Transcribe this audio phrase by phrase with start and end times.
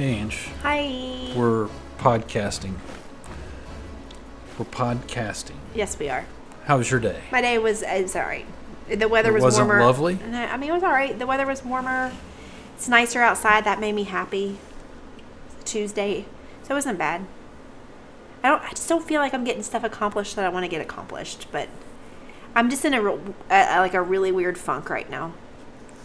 [0.00, 0.48] Hey, Ange.
[0.62, 1.30] Hi.
[1.36, 1.68] We're
[1.98, 2.76] podcasting.
[4.58, 5.56] We're podcasting.
[5.74, 6.24] yes, we are.
[6.64, 7.20] How was your day?
[7.30, 8.46] My day was was.
[8.88, 9.84] The weather It was wasn't warmer.
[9.84, 10.14] lovely?
[10.26, 11.18] No, I mean it was all right.
[11.18, 12.12] The weather was warmer.
[12.76, 13.64] It's nicer outside.
[13.64, 14.56] That made me happy.
[15.66, 16.24] Tuesday,
[16.62, 17.26] so it wasn't bad.
[18.42, 18.62] I don't.
[18.62, 21.48] I just don't feel like I'm getting stuff accomplished that I want to get accomplished.
[21.52, 21.68] But
[22.54, 25.34] I'm just in a, real- uh, like a really weird funk right now.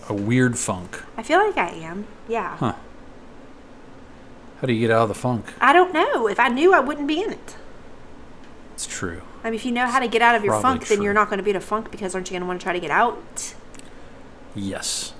[0.09, 1.01] A weird funk.
[1.15, 2.07] I feel like I am.
[2.27, 2.57] Yeah.
[2.57, 2.75] Huh.
[4.61, 5.45] How do you get out of the funk?
[5.59, 6.27] I don't know.
[6.27, 7.55] If I knew, I wouldn't be in it.
[8.73, 9.21] It's true.
[9.43, 11.13] I mean, if you know how to get out of your Probably funk, then you're
[11.13, 12.73] not going to be in a funk because aren't you going to want to try
[12.73, 13.53] to get out?
[14.55, 15.13] Yes.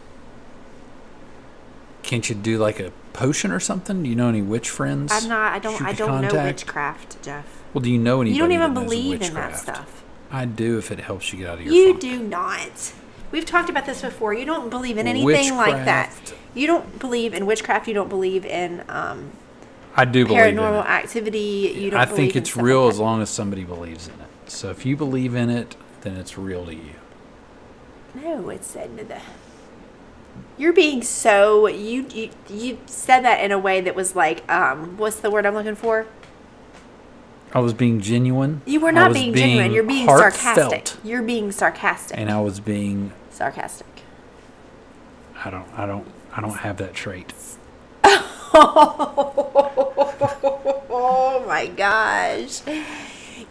[2.03, 4.03] Can't you do like a potion or something?
[4.03, 5.11] Do you know any witch friends?
[5.11, 5.53] I'm not.
[5.53, 5.81] I don't.
[5.81, 7.45] I don't know witchcraft, Jeff.
[7.73, 8.31] Well, do you know any?
[8.31, 10.03] You don't even believe in that stuff.
[10.31, 12.01] I do if it helps you get out of your You funk.
[12.01, 12.93] do not.
[13.31, 14.33] We've talked about this before.
[14.33, 16.33] You don't believe in anything like that.
[16.53, 17.87] You don't believe in witchcraft.
[17.87, 19.31] You don't believe in um,
[19.95, 20.89] I do believe in paranormal it.
[20.89, 21.73] activity.
[21.75, 21.99] You don't.
[21.99, 24.51] I think it's real like as long as somebody believes in it.
[24.51, 26.95] So if you believe in it, then it's real to you.
[28.13, 29.21] No, it's uh, the-
[30.57, 34.97] you're being so you, you you said that in a way that was like um
[34.97, 36.07] what's the word I'm looking for?
[37.55, 38.61] I was being genuine.
[38.65, 39.71] You were not was being, genuine.
[39.71, 41.05] You're being heartfelt, sarcastic.
[41.05, 42.17] You're being sarcastic.
[42.17, 43.87] And I was being sarcastic.
[45.45, 47.33] I don't I don't I don't have that trait.
[50.97, 52.61] Oh my gosh.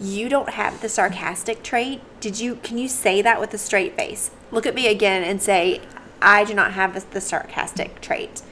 [0.00, 2.00] You don't have the sarcastic trait.
[2.20, 4.30] Did you can you say that with a straight face?
[4.50, 5.80] Look at me again and say
[6.20, 8.42] I do not have the sarcastic trait.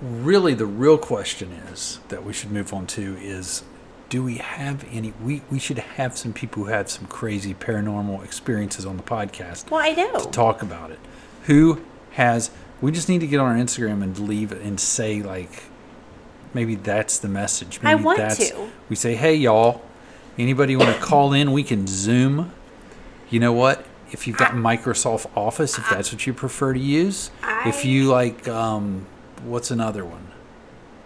[0.00, 3.64] Really the real question is that we should move on to is
[4.08, 8.24] do we have any we, we should have some people who had some crazy paranormal
[8.24, 9.70] experiences on the podcast.
[9.70, 10.18] Well, I know.
[10.18, 10.98] to talk about it.
[11.44, 12.50] Who has?
[12.80, 15.64] We just need to get on our Instagram and leave it and say like,
[16.54, 17.80] maybe that's the message.
[17.82, 18.70] I want that's, to.
[18.88, 19.82] We say, hey y'all,
[20.38, 21.52] anybody want to call in?
[21.52, 22.52] We can Zoom.
[23.28, 23.84] You know what?
[24.12, 27.32] If you've got Microsoft Office, if that's what you prefer to use,
[27.64, 29.04] if you like, um,
[29.42, 30.28] what's another one?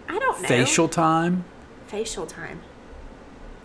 [0.07, 0.47] I don't know.
[0.47, 1.45] Facial time,
[1.87, 2.61] facial time.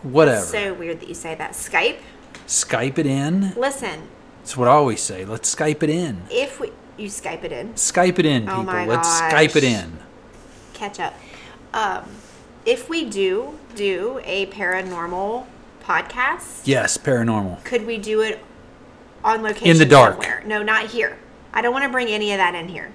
[0.06, 0.44] Whatever.
[0.44, 1.52] So weird that you say that.
[1.52, 1.98] Skype.
[2.46, 3.52] Skype it in.
[3.56, 4.08] Listen,
[4.40, 5.24] That's what I always say.
[5.24, 6.22] Let's Skype it in.
[6.30, 8.60] if we you Skype it in, Skype it in, people.
[8.60, 9.32] Oh my Let's gosh.
[9.32, 9.98] Skype it in.
[10.72, 11.14] catch up.
[11.74, 12.04] Um,
[12.64, 15.46] if we do do a paranormal
[15.84, 17.62] podcast, Yes, paranormal.
[17.64, 18.40] could we do it
[19.22, 20.14] on location in the dark.
[20.14, 20.42] somewhere?
[20.46, 21.18] No, not here.
[21.52, 22.92] I don't want to bring any of that in here.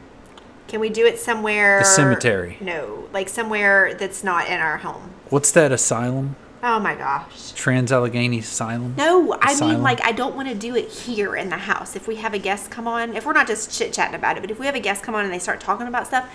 [0.68, 1.80] Can we do it somewhere?
[1.80, 2.58] The cemetery.
[2.62, 5.12] No, like somewhere that's not in our home.
[5.30, 6.36] What's that asylum?
[6.64, 7.52] Oh my gosh.
[7.54, 8.94] Trans Allegheny Asylum?
[8.96, 9.74] No, I Asylum?
[9.76, 11.96] mean like I don't want to do it here in the house.
[11.96, 14.42] If we have a guest come on, if we're not just chit chatting about it,
[14.42, 16.30] but if we have a guest come on and they start talking about stuff,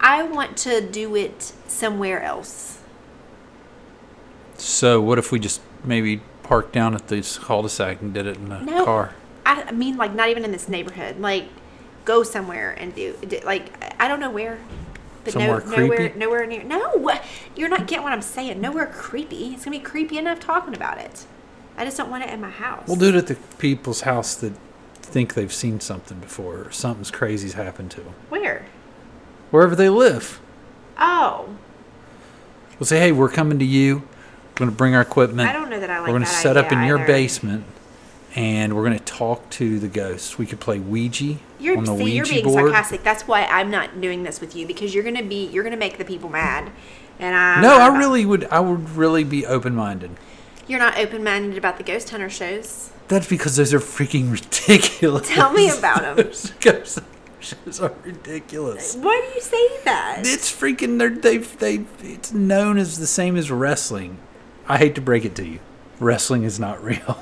[0.00, 2.78] I want to do it somewhere else.
[4.56, 8.50] So what if we just maybe parked down at this cul-de-sac and did it in
[8.50, 9.14] a No, car?
[9.46, 11.20] I I mean like not even in this neighborhood.
[11.20, 11.46] Like
[12.04, 13.66] go somewhere and do do- like
[14.00, 14.58] I don't know where.
[15.24, 16.18] But Somewhere no, nowhere, creepy?
[16.18, 16.62] nowhere near.
[16.64, 17.10] No,
[17.54, 18.60] you're not getting what I'm saying.
[18.60, 19.48] Nowhere creepy.
[19.54, 21.26] It's gonna be creepy enough talking about it.
[21.76, 22.86] I just don't want it in my house.
[22.86, 24.52] We'll do it at the people's house that
[24.94, 28.14] think they've seen something before or something's crazy's happened to them.
[28.28, 28.66] Where?
[29.50, 30.40] Wherever they live.
[30.98, 31.56] Oh,
[32.80, 33.96] We'll say, hey, we're coming to you.
[33.96, 35.46] We're going to bring our equipment.
[35.46, 37.64] I don't know that I like we're to set up in idea your basement
[38.34, 40.38] and we're going to talk to the ghosts.
[40.38, 42.64] We could play Ouija You're on the see, Ouija you're being board.
[42.66, 43.02] sarcastic.
[43.04, 45.98] That's why I'm not doing this with you because you're gonna be you're gonna make
[45.98, 46.70] the people mad,
[47.18, 50.10] and I No, I really would I would really be open-minded.
[50.66, 52.90] you're not open minded about the ghost hunter shows.
[53.08, 55.28] That's because those are freaking ridiculous.
[55.28, 56.16] Tell me about 'em.
[56.16, 57.00] Those ghost
[57.40, 58.94] shows are ridiculous.
[58.94, 60.20] Why do you say that?
[60.24, 60.98] It's freaking.
[60.98, 61.84] They're, they've they.
[62.02, 64.18] It's known as the same as wrestling.
[64.68, 65.58] I hate to break it to you,
[65.98, 67.18] wrestling is not real.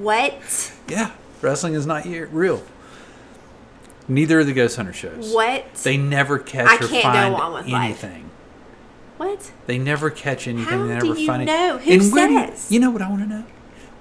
[0.00, 0.72] What?
[0.88, 2.62] Yeah, wrestling is not real.
[4.08, 5.32] Neither of the ghost hunter shows.
[5.34, 5.74] What?
[5.82, 8.04] They never catch I or find with life.
[8.04, 8.30] anything.
[9.16, 9.50] what?
[9.66, 10.64] They never catch anything.
[10.78, 11.46] How they never do you find it.
[11.46, 11.78] know?
[11.78, 12.12] Who and do you-
[12.46, 12.70] says?
[12.70, 13.44] you know what I want to know?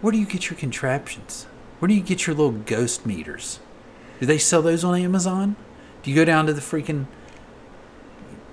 [0.02, 1.48] Where do you get your contraptions?
[1.80, 3.60] Where do you get your little ghost meters?
[4.20, 5.56] Do they sell those on Amazon?
[6.04, 7.06] Do you go down to the freaking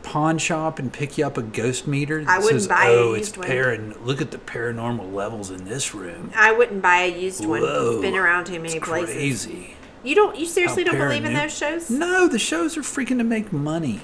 [0.02, 2.90] pawn shop and pick you up a ghost meter that I wouldn't says, buy a
[2.93, 3.94] "Oh, it's used one." paran.
[4.02, 7.60] Look at the paranormal levels in this room." I wouldn't buy a used one.
[7.60, 9.14] Whoa, It's been around too many it's places.
[9.14, 9.76] Crazy.
[10.04, 10.37] You don't.
[10.37, 11.88] You seriously don't believe in those shows?
[11.90, 14.00] No, the shows are freaking to make money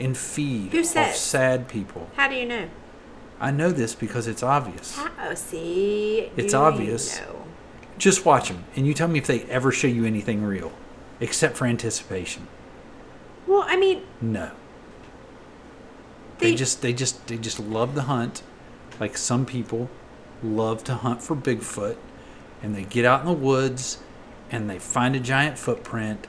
[0.00, 1.20] and feed Who off says?
[1.20, 2.10] sad people.
[2.16, 2.68] How do you know?
[3.38, 4.96] I know this because it's obvious.
[4.96, 6.30] How, oh, see.
[6.36, 7.20] It's you obvious.
[7.20, 7.44] know.
[7.96, 10.72] Just watch them, and you tell me if they ever show you anything real,
[11.20, 12.48] except for anticipation.
[13.46, 14.50] Well, I mean, No.
[16.38, 18.42] They They- just they just they just love the hunt.
[18.98, 19.90] Like some people
[20.42, 21.96] love to hunt for Bigfoot
[22.62, 23.98] and they get out in the woods
[24.50, 26.26] and they find a giant footprint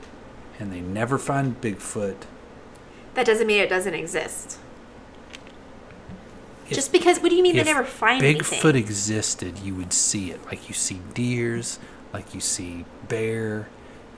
[0.58, 2.16] and they never find Bigfoot.
[3.14, 4.58] That doesn't mean it doesn't exist.
[6.68, 8.76] If- Just because, what do you mean they never find Bigfoot anything?
[8.76, 10.44] existed, you would see it.
[10.46, 11.78] Like you see deers,
[12.12, 13.68] like you see bear.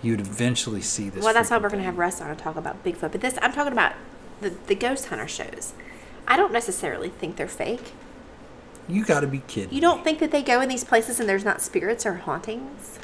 [0.03, 1.25] You would eventually see this.
[1.25, 3.11] Well, that's why we're going to have Russ on and talk about Bigfoot.
[3.13, 3.95] But this, I'm talking about
[4.43, 5.73] the, the ghost hunter shows.
[6.29, 7.93] I don't necessarily think they're fake.
[8.87, 9.73] You got to be kidding.
[9.75, 12.99] You don't think that they go in these places and there's not spirits or hauntings?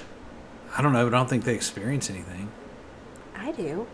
[0.76, 2.50] I don't know, but I don't think they experience anything.
[3.36, 3.86] I do.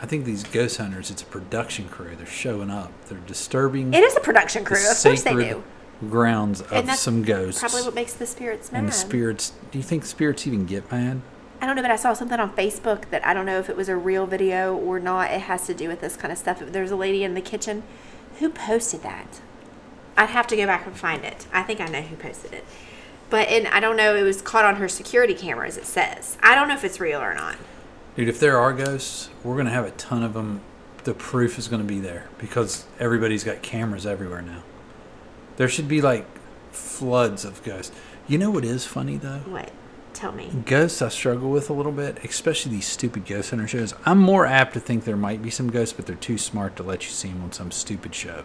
[0.00, 2.14] I think these ghost hunters, it's a production crew.
[2.16, 2.92] They're showing up.
[3.06, 4.76] They're disturbing It is a production crew.
[4.76, 5.64] Of course they do.
[6.10, 7.60] grounds of some ghosts.
[7.60, 8.80] Probably what makes the spirits mad.
[8.80, 9.52] and the spirits.
[9.70, 11.22] Do you think spirits even get mad?
[11.62, 13.76] I don't know, but I saw something on Facebook that I don't know if it
[13.76, 15.30] was a real video or not.
[15.30, 16.60] It has to do with this kind of stuff.
[16.60, 17.82] There's a lady in the kitchen
[18.38, 19.40] who posted that.
[20.18, 21.46] I'd have to go back and find it.
[21.54, 22.64] I think I know who posted it.
[23.28, 26.38] But and I don't know, it was caught on her security cameras, it says.
[26.42, 27.56] I don't know if it's real or not.
[28.14, 30.60] Dude, if there are ghosts, we're gonna have a ton of them.
[31.04, 34.62] The proof is gonna be there because everybody's got cameras everywhere now.
[35.56, 36.26] There should be like
[36.70, 37.94] floods of ghosts.
[38.28, 39.40] You know what is funny though?
[39.46, 39.70] What?
[40.14, 40.50] Tell me.
[40.64, 43.92] Ghosts I struggle with a little bit, especially these stupid ghost hunter shows.
[44.06, 46.82] I'm more apt to think there might be some ghosts, but they're too smart to
[46.82, 48.44] let you see them on some stupid show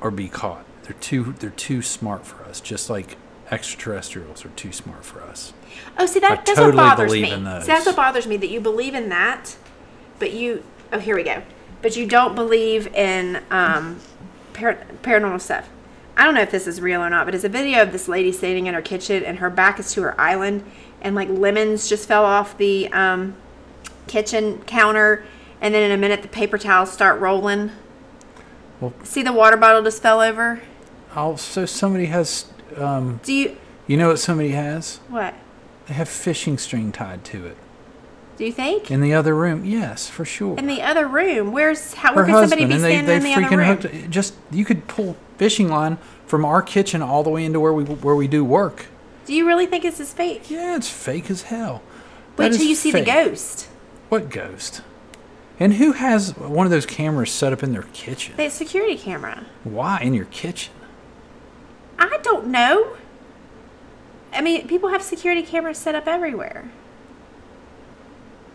[0.00, 0.64] or be caught.
[0.84, 3.16] They're too they're too smart for us, just like
[3.50, 5.52] extraterrestrials are too smart for us.
[5.98, 7.30] Oh, see that I that's totally what bothers me.
[7.30, 9.56] See, that's what bothers me that you believe in that,
[10.18, 11.42] but you oh here we go.
[11.82, 14.00] But you don't believe in um,
[14.54, 15.68] par- paranormal stuff.
[16.16, 18.06] I don't know if this is real or not, but it's a video of this
[18.06, 20.64] lady standing in her kitchen and her back is to her island,
[21.00, 23.34] and like lemons just fell off the um,
[24.08, 25.24] kitchen counter,
[25.60, 27.70] and then in a minute the paper towels start rolling.
[28.80, 30.60] Well- See the water bottle just fell over.
[31.14, 33.56] Oh, so somebody has um, Do you
[33.86, 34.98] you know what somebody has?
[35.08, 35.34] what?
[35.86, 37.56] They have fishing string tied to it.
[38.36, 38.90] Do you think?
[38.90, 40.56] In the other room, yes, for sure.
[40.56, 42.10] In the other room, where's how?
[42.10, 43.92] Her Where could somebody be and they, standing they in the other freaking room?
[44.02, 44.10] hooked.
[44.10, 47.84] Just you could pull fishing line from our kitchen all the way into where we
[47.84, 48.86] where we do work.
[49.26, 50.50] Do you really think this is fake?
[50.50, 51.82] Yeah, it's fake as hell.
[52.36, 53.04] Wait till you see fake.
[53.04, 53.68] the ghost.
[54.08, 54.82] What ghost?
[55.60, 58.34] And who has one of those cameras set up in their kitchen?
[58.36, 59.44] The security camera.
[59.62, 60.72] Why in your kitchen?
[62.10, 62.96] I don't know.
[64.32, 66.70] I mean, people have security cameras set up everywhere.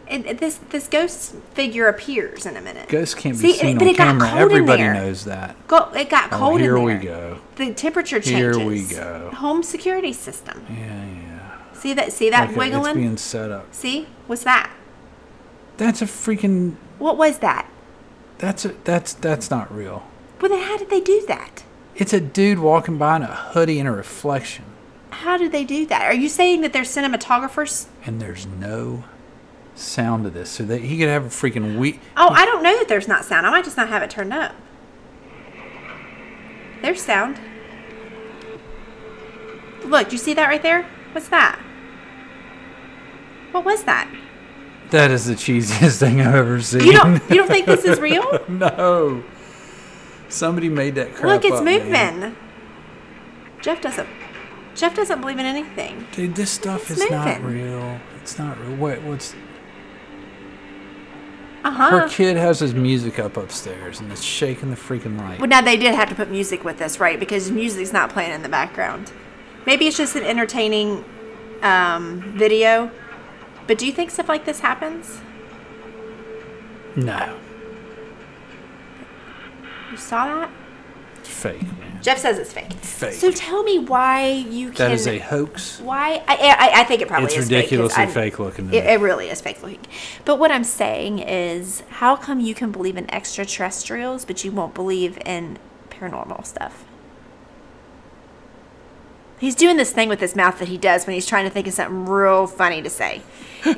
[0.10, 2.88] And this this ghost figure appears in a minute.
[2.88, 4.32] Ghost can't See, be seen but on it got camera.
[4.40, 5.56] Everybody knows that.
[5.68, 7.40] Go, it got Oh, cold here we go.
[7.58, 8.56] The temperature changes.
[8.58, 9.32] Here we go.
[9.36, 10.66] Home security system.
[10.70, 11.74] Yeah, yeah.
[11.74, 12.14] See that?
[12.14, 12.96] See that It's wiggling?
[12.96, 13.74] being set up.
[13.76, 14.08] See?
[14.28, 14.72] What's that?
[15.76, 16.76] That's a freaking.
[17.00, 17.70] What was that?
[18.38, 20.04] That's a, that's that's not real.
[20.40, 21.64] Well, then how did they do that?
[21.98, 24.66] It's a dude walking by in a hoodie and a reflection,
[25.10, 26.04] How do they do that?
[26.04, 27.88] Are you saying that they're cinematographers?
[28.06, 29.04] and there's no
[29.76, 30.50] sound to this.
[30.50, 32.00] So that he could have a freaking we.
[32.16, 33.46] Oh, I don't know that there's not sound.
[33.48, 34.54] I might just not have it turned up.
[36.82, 37.40] There's sound.
[39.84, 40.84] Look, do you see that right there?
[41.14, 41.60] What's that?
[43.52, 44.08] What was that?
[44.92, 46.86] That is the cheesiest thing I've ever seen.
[46.86, 48.40] You don't you don't think this is real?
[48.48, 49.24] no.
[50.30, 52.16] Somebody made that crap Look, it's up, man.
[52.20, 52.36] moving.
[53.62, 54.08] Jeff doesn't
[54.76, 56.06] Jeff doesn't believe in anything.
[56.12, 58.00] Dude, this stuff It's is not real.
[58.22, 58.76] It's not real.
[58.76, 59.02] What?
[59.02, 59.34] What's
[61.64, 61.90] Uh-huh.
[61.90, 65.40] her kid has his music up upstairs and it's shaking the freaking light.
[65.40, 67.20] Well, now they did have to put music with this, right?
[67.20, 69.12] Because music's not playing in the background.
[69.66, 71.04] Maybe it's just an entertaining
[71.64, 72.92] um, video.
[73.66, 75.20] But do you think stuff like this happens?
[76.96, 77.38] No,
[79.92, 80.50] You saw that?
[81.20, 82.00] it's fake, man.
[82.02, 82.72] Jeff says it's fake.
[82.74, 83.14] Fake.
[83.14, 84.76] So tell me why you can.
[84.78, 85.80] That is a hoax.
[85.82, 86.24] Why?
[86.28, 88.08] I, I, I think it probably It's is ridiculously fake.
[88.08, 88.74] 'cause I- fake looking.
[88.74, 89.80] It, it really is fake looking.
[90.24, 94.74] But what I'm saying is, how come you can believe in extraterrestrials, but you won't
[94.76, 95.58] believe in
[95.90, 96.86] paranormal stuff?
[99.40, 101.68] He's doing this thing with his mouth that he does when he's trying to think
[101.68, 103.22] of something real funny to say.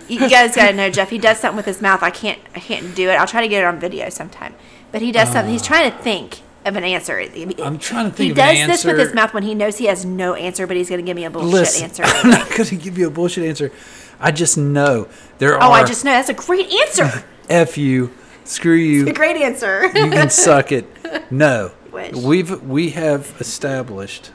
[0.07, 1.09] You guys gotta know, Jeff.
[1.09, 2.01] He does something with his mouth.
[2.03, 2.39] I can't.
[2.55, 3.13] I can't do it.
[3.15, 4.55] I'll try to get it on video sometime.
[4.91, 5.51] But he does something.
[5.51, 5.65] He's uh.
[5.65, 7.19] trying to think of an answer.
[7.19, 9.85] I'm trying to think He does an this with his mouth when he knows he
[9.85, 12.03] has no answer, but he's gonna give me a bullshit Listen, answer.
[12.05, 13.71] I'm not going to give you a bullshit answer.
[14.19, 15.71] I just know there Oh, are.
[15.71, 17.23] I just know that's a great answer.
[17.49, 18.11] F you,
[18.43, 19.01] screw you.
[19.01, 19.85] It's a great answer.
[19.85, 20.85] you can suck it.
[21.31, 24.31] No, we've we have established,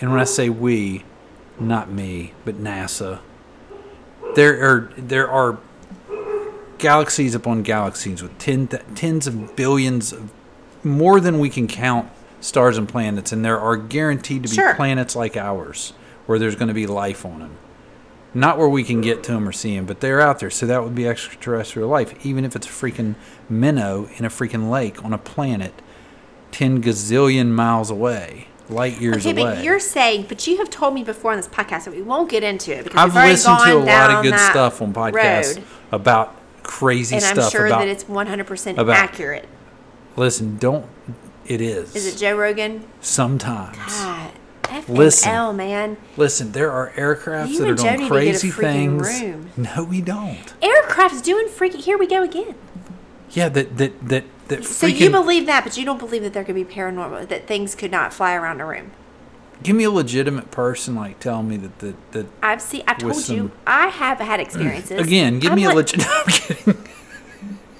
[0.00, 1.04] and when I say we,
[1.60, 3.20] not me, but NASA.
[4.34, 5.58] There are there are
[6.82, 10.30] galaxies upon galaxies with ten th- tens of billions of
[10.84, 12.10] more than we can count
[12.40, 14.74] stars and planets, and there are guaranteed to be Sure.
[14.74, 15.92] planets like ours
[16.26, 17.52] where there's going to be life on them.
[18.34, 20.50] Not where we can get to them or see them, but they're out there.
[20.50, 23.14] So that would be extraterrestrial life, even if it's a freaking
[23.48, 25.72] minnow in a freaking lake on a planet
[26.50, 29.54] 10 gazillion miles away, light years Okay, away.
[29.56, 32.28] but you're saying, but you have told me before on this podcast that we won't
[32.30, 35.64] get into it because I've listened to a lot of good stuff on podcasts road,
[35.92, 36.34] about
[36.78, 39.48] crazy and I'm sure about that it's 100% about- accurate.
[40.16, 40.86] Listen, don't.
[41.46, 41.96] It is.
[41.96, 42.84] Is it Joe Rogan?
[43.00, 43.76] Sometimes.
[43.76, 44.30] God,
[44.70, 45.30] F Listen.
[45.32, 45.96] L, man.
[46.16, 49.20] Listen, there are aircrafts You that are doing need to get a crazy things.
[49.22, 49.50] room.
[49.56, 50.54] No, we don't.
[50.62, 51.78] Aircraft's doing freaky.
[51.78, 52.54] Here we go again.
[53.30, 55.00] Yeah, that that that that So freaking.
[55.00, 57.90] you believe that, but you don't believe that there could be paranormal, that things could
[57.90, 58.92] not fly around a room.
[59.62, 62.26] Give me a legitimate person like telling me that that that.
[62.42, 62.82] I've seen.
[62.86, 63.50] With told you.
[63.66, 65.00] I have had experiences.
[65.00, 66.06] Again, give I'm me a like- legit.
[66.08, 66.88] I'm kidding.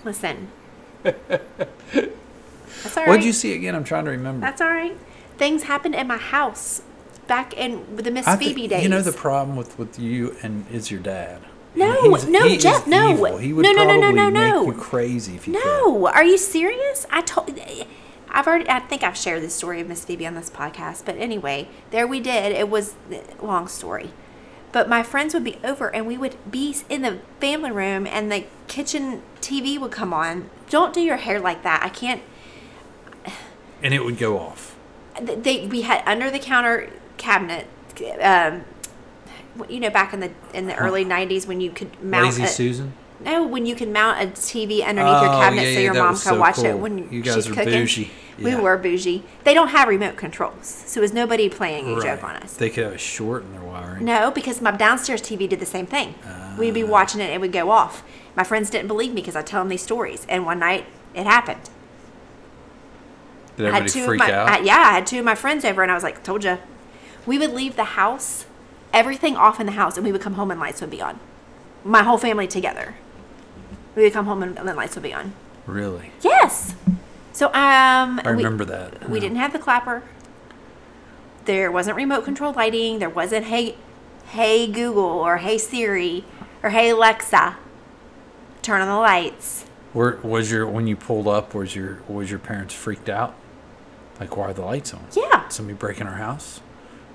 [0.05, 0.49] Listen.
[1.03, 3.09] That's all right.
[3.09, 3.75] What'd you see again?
[3.75, 4.41] I'm trying to remember.
[4.45, 4.97] That's all right.
[5.39, 6.83] Things happened at my house
[7.27, 8.83] back in the Miss I Phoebe days.
[8.83, 11.43] You know the problem with with you and is your dad.
[11.75, 13.13] No, He's- no, Jeff, no.
[13.13, 13.39] evil.
[13.39, 14.67] He would No, no, no, probably no, no, no.
[14.67, 15.65] make you crazy if you could.
[15.65, 17.07] No, are you serious?
[17.11, 17.49] I told.
[18.33, 18.69] I've already.
[18.69, 21.05] I think I've shared this story of Miss Phoebe on this podcast.
[21.05, 22.53] But anyway, there we did.
[22.53, 24.11] It was a long story,
[24.73, 28.33] but my friends would be over, and we would be in the family room, and
[28.33, 30.49] the kitchen TV would come on.
[30.71, 31.83] Don't do your hair like that.
[31.85, 32.23] I can't.
[33.85, 34.77] And it would go off.
[35.21, 37.67] They we had under the counter cabinet.
[38.23, 38.65] Um,
[39.69, 42.47] you know, back in the in the early '90s when you could mount Lazy a,
[42.47, 42.93] Susan.
[43.21, 46.15] No, when you can mount a TV underneath your Oh, cabinet yeah, so your mom
[46.15, 47.73] could so watch it when You guys she's were cooking.
[47.73, 48.11] bougie.
[48.39, 48.61] We Yeah.
[48.61, 49.23] were bougie.
[49.45, 52.55] They don't have remote controls, so it was nobody playing a joke on us.
[52.55, 54.05] They could have a short in their wiring.
[54.05, 56.15] No, because my downstairs TV did the same thing.
[56.59, 56.75] We'd Ah.
[56.75, 58.03] be watching it, and it would go off.
[58.35, 61.27] My friends didn't believe me because I tell them these stories, and one night it
[61.27, 61.71] happened.
[63.57, 64.49] Did I had everybody two freak of my out?
[64.49, 66.59] I, yeah, I had two of my friends over, and I was like, "Told you."
[67.27, 68.47] We would leave the house,
[68.93, 71.21] everything off in the house, and we would come home and lights would be on.
[71.85, 72.95] My whole family together.
[73.95, 75.35] We would come home and the lights would be on.
[75.67, 76.11] really?
[76.23, 76.75] Yes.
[77.33, 79.09] So um, I we- remember that.
[79.09, 79.23] We Yeah.
[79.23, 80.03] didn't have the clapper.
[81.45, 82.99] There wasn't remote control lighting.
[82.99, 83.77] There wasn't hey,
[84.27, 86.25] hey Google or hey Siri
[86.63, 87.57] or hey Alexa,
[88.63, 89.65] turn on the lights.
[89.93, 91.55] Were, was your when you pulled up?
[91.55, 93.35] Was your was your parents freaked out?
[94.21, 95.05] Like why are the lights on?
[95.17, 95.49] Yeah.
[95.49, 96.61] Somebody breaking our house?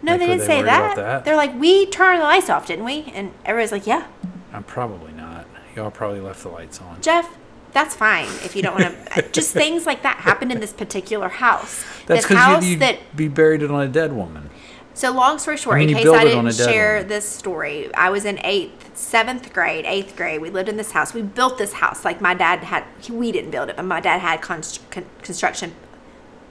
[0.02, 0.96] No, Like, they didn't they say that.
[0.98, 1.26] that?
[1.26, 3.12] They're like, we turned the lights off, didn't we?
[3.16, 4.06] And everybody's like, yeah.
[4.54, 5.48] I'm probably not.
[5.76, 7.02] Y'all probably left the lights on.
[7.02, 7.36] Jeff,
[7.78, 8.98] that's fine if you don't want to.
[9.18, 11.84] Uh, just things like that happened in this particular house.
[12.06, 14.50] That's this because house you'd, that you'd be buried on a dead woman.
[14.94, 17.08] So long story short, I mean, in case I didn't share one.
[17.08, 20.42] this story, I was in eighth, seventh grade, eighth grade.
[20.42, 21.14] We lived in this house.
[21.14, 22.04] We built this house.
[22.04, 25.74] Like my dad had, we didn't build it, but my dad had const- con- construction,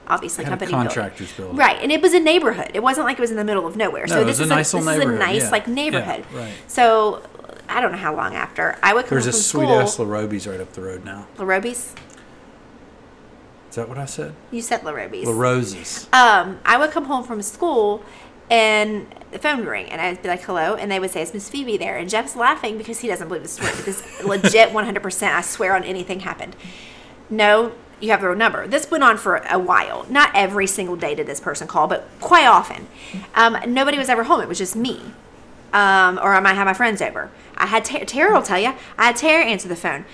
[0.06, 1.59] obviously Had company contractors build.
[1.59, 2.71] Right, and it was a neighborhood.
[2.75, 4.06] It wasn't like it was in the middle of nowhere.
[4.06, 5.50] No, so it this was a is nice a, this is a nice yeah.
[5.50, 6.25] like Yeah, neighborhood.
[6.33, 6.54] right.
[6.68, 7.23] So
[7.68, 9.80] I don't know how long after I would come There's home a sweet school.
[9.80, 11.26] ass LaRobie's right up the road now.
[11.38, 11.94] LaRobie's?
[13.70, 14.35] Is that what I said?
[14.50, 15.26] You said LaRobie's.
[15.26, 16.08] La Roses.
[16.12, 18.02] um, I would come home from school
[18.50, 20.76] and the phone would ring and I'd be like, hello.
[20.76, 21.96] And they would say, is Miss Phoebe there?
[21.99, 23.73] And Jeff's laughing because he doesn't believe the story.
[23.85, 26.56] This legit 100%, I swear on anything happened.
[27.28, 28.66] No, you have the wrong number.
[28.66, 30.06] This went on for a while.
[30.08, 32.87] Not every single day did this person call, but quite often.
[33.35, 34.40] Um, nobody was ever home.
[34.40, 35.00] It was just me.
[35.76, 37.30] Um, or I might have my friends over.
[37.54, 38.73] I had Tara, Tara will tell you.
[38.97, 40.06] I had Tara answer the phone.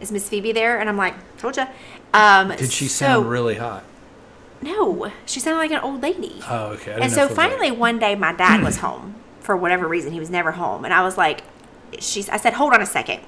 [0.00, 0.80] Is Miss Phoebe there?
[0.80, 1.66] And I'm like, told you.
[2.14, 3.84] Um, Did she so- sound really hot?
[4.62, 6.40] No, she sounded like an old lady.
[6.48, 6.98] Oh, okay.
[7.00, 10.12] And so finally one day my dad was home for whatever reason.
[10.12, 10.84] He was never home.
[10.86, 11.42] And I was like,
[11.98, 13.20] she's, I said, hold on a second.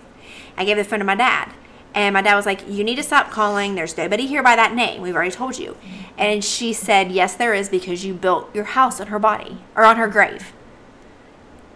[0.56, 1.52] I gave the phone to my dad.
[1.94, 3.74] And my dad was like, you need to stop calling.
[3.74, 5.02] There's nobody here by that name.
[5.02, 5.76] We've already told you.
[6.16, 9.84] And she said, yes, there is because you built your house on her body or
[9.84, 10.52] on her grave.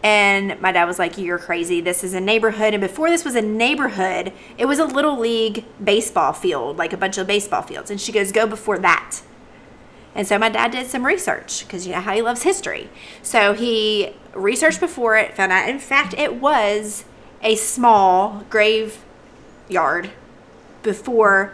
[0.02, 1.80] And my dad was like, You're crazy.
[1.80, 2.74] This is a neighborhood.
[2.74, 6.96] And before this was a neighborhood, it was a little league baseball field, like a
[6.96, 7.90] bunch of baseball fields.
[7.90, 9.20] And she goes, Go before that.
[10.14, 12.88] And so my dad did some research because you know how he loves history.
[13.22, 17.04] So he researched before it, found out, in fact, it was
[17.42, 20.10] a small graveyard
[20.82, 21.52] before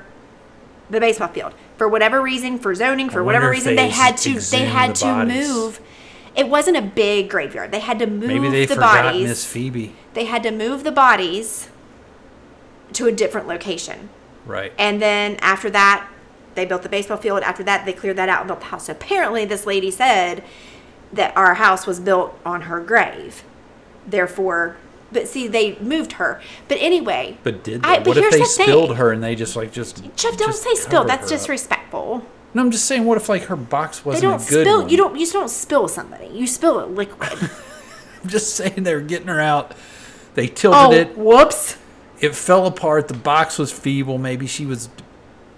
[0.91, 1.55] the baseball field.
[1.77, 5.05] For whatever reason, for zoning, for whatever reason, they had to they had the to
[5.07, 5.49] bodies.
[5.49, 5.81] move.
[6.35, 7.73] It wasn't a big graveyard.
[7.73, 9.29] They had to move Maybe they the bodies.
[9.29, 9.95] Miss Phoebe.
[10.15, 11.69] They had to move the bodies
[12.95, 14.09] to a different location.
[14.47, 14.73] Right.
[14.79, 16.09] And then after that,
[16.55, 17.43] they built the baseball field.
[17.43, 18.87] After that, they cleared that out and built the house.
[18.87, 20.43] So apparently, this lady said
[21.12, 23.45] that our house was built on her grave.
[24.07, 24.77] Therefore,
[25.12, 26.41] But see, they moved her.
[26.69, 28.05] But anyway, But did I- they?
[28.05, 28.65] but what if they the thing.
[28.67, 31.07] spilled her and they just like just Jeff, don't just say spilled.
[31.07, 32.25] That's disrespectful.
[32.54, 33.04] No, I'm just saying.
[33.04, 34.80] What if like her box wasn't they don't a good spill.
[34.82, 34.88] one?
[34.88, 35.14] You don't.
[35.14, 36.26] You just don't spill somebody.
[36.26, 37.32] You spill a liquid.
[38.23, 39.75] I'm just saying they were getting her out.
[40.35, 41.16] They tilted oh, it.
[41.16, 41.78] whoops!
[42.21, 43.09] It fell apart.
[43.09, 44.18] The box was feeble.
[44.18, 44.88] Maybe she was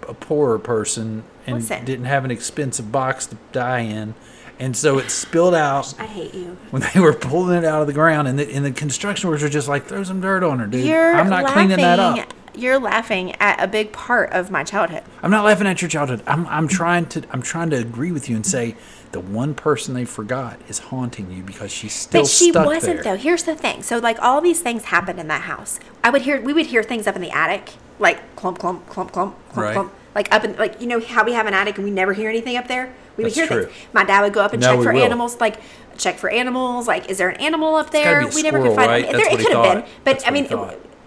[0.09, 1.85] a poorer person and Listen.
[1.85, 4.15] didn't have an expensive box to die in,
[4.59, 6.57] and so it spilled out I hate you.
[6.71, 8.29] when they were pulling it out of the ground.
[8.29, 10.87] And the, and the construction workers were just like, "Throw some dirt on her, dude."
[10.87, 12.34] You're I'm not laughing, cleaning that up.
[12.57, 15.03] You're laughing at a big part of my childhood.
[15.23, 16.23] I'm not laughing at your childhood.
[16.27, 18.77] I'm I'm trying to I'm trying to agree with you and say
[19.13, 23.17] the one person they forgot is haunting you because she's still But she wasn't there.
[23.17, 23.17] though.
[23.23, 23.83] Here's the thing.
[23.83, 25.81] So like all these things happened in that house.
[26.03, 29.13] I would hear we would hear things up in the attic, like clump clump clump
[29.13, 29.73] clump clump Right.
[29.75, 29.93] clump.
[30.15, 32.29] Like up in like you know how we have an attic and we never hear
[32.31, 32.95] anything up there?
[33.17, 33.65] We would That's hear true.
[33.67, 33.77] things.
[33.93, 35.05] My dad would go up and No, check for will.
[35.05, 35.57] animals, like
[35.97, 38.27] check for animals, like is there an animal up there?
[38.29, 39.05] we never could find right?
[39.05, 39.13] it.
[39.13, 39.81] There, it could have been.
[40.05, 40.51] But That's I mean it,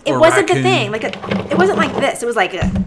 [0.08, 0.92] it wasn't the thing.
[0.92, 1.08] Like a,
[1.52, 2.24] it wasn't like this.
[2.24, 2.86] It was like a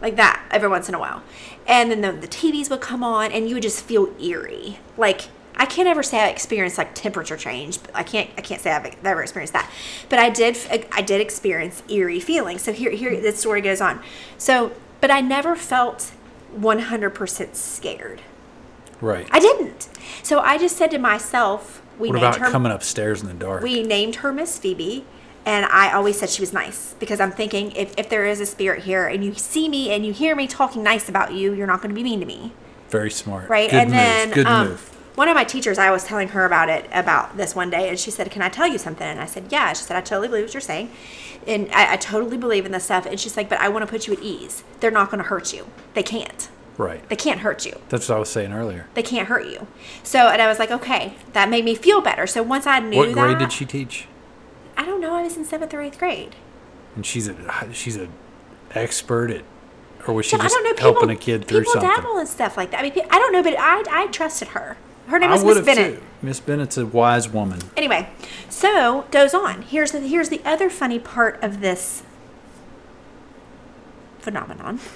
[0.00, 1.22] like that every once in a while.
[1.66, 4.78] And then the, the TVs would come on and you would just feel eerie.
[4.96, 7.78] Like I can't ever say I experienced like temperature change.
[7.94, 9.70] I can't I can't say I've ever experienced that.
[10.08, 10.58] But I did
[10.92, 12.62] I did experience eerie feelings.
[12.62, 14.02] So here here the story goes on.
[14.38, 16.12] So but I never felt
[16.56, 18.22] 100% scared.
[19.00, 19.28] Right.
[19.32, 19.88] I didn't.
[20.22, 23.34] So I just said to myself, we what named about her coming upstairs in the
[23.34, 23.62] dark?
[23.62, 25.04] we named her Miss Phoebe,
[25.44, 28.46] and I always said she was nice because I'm thinking if, if there is a
[28.46, 31.66] spirit here and you see me and you hear me talking nice about you, you're
[31.66, 32.52] not going to be mean to me,
[32.90, 33.48] Very smart.
[33.48, 33.70] right?
[33.70, 33.96] Good and move.
[33.98, 34.88] then Good um, move.
[35.16, 37.98] one of my teachers, I was telling her about it about this one day, and
[37.98, 40.28] she said, "Can I tell you something?" And I said, "Yeah." She said, "I totally
[40.28, 40.90] believe what you're saying,
[41.46, 43.90] and I, I totally believe in this stuff." And she's like, "But I want to
[43.90, 44.62] put you at ease.
[44.80, 45.66] They're not going to hurt you.
[45.94, 46.48] They can't.
[46.78, 47.06] Right.
[47.08, 48.86] They can't hurt you." That's what I was saying earlier.
[48.94, 49.66] they can't hurt you.
[50.04, 52.26] So, and I was like, okay, that made me feel better.
[52.26, 54.06] So once I knew What that, grade did she teach?
[54.76, 55.14] I don't know.
[55.14, 56.34] I was in seventh or eighth grade.
[56.94, 57.34] And she's a
[57.72, 58.08] she's a
[58.72, 59.44] expert at,
[60.06, 60.74] or was she I just don't know.
[60.74, 61.90] People, helping a kid through people something?
[61.90, 62.80] dabble and stuff like that.
[62.80, 64.76] I mean, I don't know, but I, I trusted her.
[65.06, 65.96] Her name I was Miss Bennett.
[65.98, 66.02] too.
[66.22, 67.58] Miss Bennett's a wise woman.
[67.76, 68.08] Anyway,
[68.48, 69.62] so goes on.
[69.62, 72.02] Here's the here's the other funny part of this
[74.20, 74.80] phenomenon.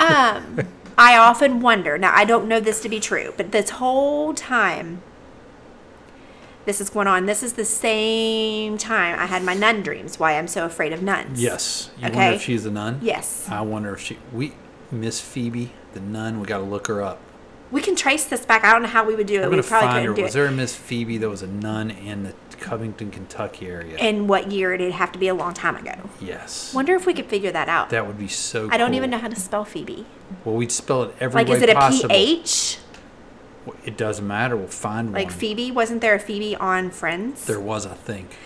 [0.00, 0.60] Um,
[0.96, 1.98] I often wonder.
[1.98, 5.02] Now, I don't know this to be true, but this whole time
[6.64, 10.18] this is going on, this is the same time I had my nun dreams.
[10.18, 11.42] Why I'm so afraid of nuns.
[11.42, 11.90] Yes.
[11.98, 12.16] You Okay.
[12.16, 12.98] wonder if she's a nun?
[13.02, 13.46] Yes.
[13.50, 14.54] I wonder if she we
[14.90, 17.18] Miss Phoebe, the nun, we gotta look her up.
[17.70, 18.64] We can trace this back.
[18.64, 19.50] I don't know how we would do it.
[19.50, 20.12] Gonna probably find her.
[20.12, 20.38] couldn't do Was it.
[20.38, 23.96] there a Miss Phoebe that was a nun in the Covington, Kentucky area?
[23.98, 24.72] And what year?
[24.74, 25.94] It'd have to be a long time ago.
[26.20, 26.72] yes.
[26.72, 27.90] Wonder if we could figure that out.
[27.90, 28.96] That would be so I don't cool.
[28.96, 30.06] even know how to spell Phoebe.
[30.44, 32.14] Well, we'd spell it every Like, way is it a possible.
[32.14, 32.78] PH?
[33.84, 34.56] It doesn't matter.
[34.56, 35.30] We'll find Like one.
[35.30, 35.70] Like Phoebe?
[35.70, 37.46] Wasn't there a Phoebe on Friends?
[37.46, 38.36] There was, I think.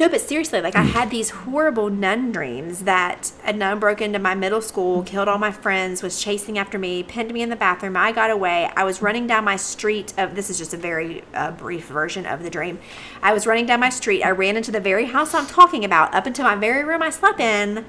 [0.00, 4.18] No, but seriously, like I had these horrible nun dreams that a nun broke into
[4.18, 7.56] my middle school, killed all my friends, was chasing after me, pinned me in the
[7.56, 7.96] bathroom.
[7.96, 8.70] I got away.
[8.74, 12.24] I was running down my street of this is just a very uh, brief version
[12.24, 12.78] of the dream.
[13.22, 14.22] I was running down my street.
[14.22, 17.10] I ran into the very house I'm talking about, up into my very room I
[17.10, 17.84] slept in,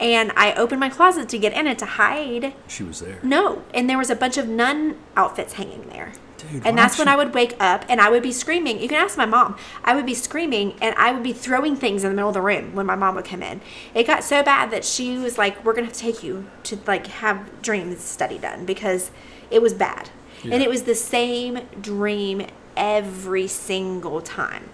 [0.00, 2.54] and I opened my closet to get in it to hide.
[2.66, 3.18] She was there.
[3.22, 6.12] No, and there was a bunch of nun outfits hanging there.
[6.38, 8.80] Dude, and that's when you- I would wake up and I would be screaming.
[8.80, 9.56] You can ask my mom.
[9.84, 12.40] I would be screaming and I would be throwing things in the middle of the
[12.40, 13.60] room when my mom would come in.
[13.94, 16.78] It got so bad that she was like, "We're gonna have to take you to
[16.86, 19.10] like have dreams study done because
[19.50, 20.08] it was bad."
[20.42, 24.70] And it was the same dream every single time.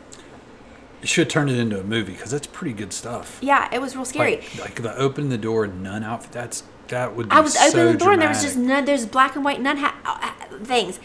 [1.02, 3.38] You should turn it into a movie because that's pretty good stuff.
[3.42, 4.36] Yeah, it was real scary.
[4.36, 6.32] Like, like the open the door nun outfit.
[6.32, 7.28] That's that would.
[7.28, 8.84] Be I was so opening the door and there was just nun.
[8.84, 11.00] There's black and white nun ha- uh, things.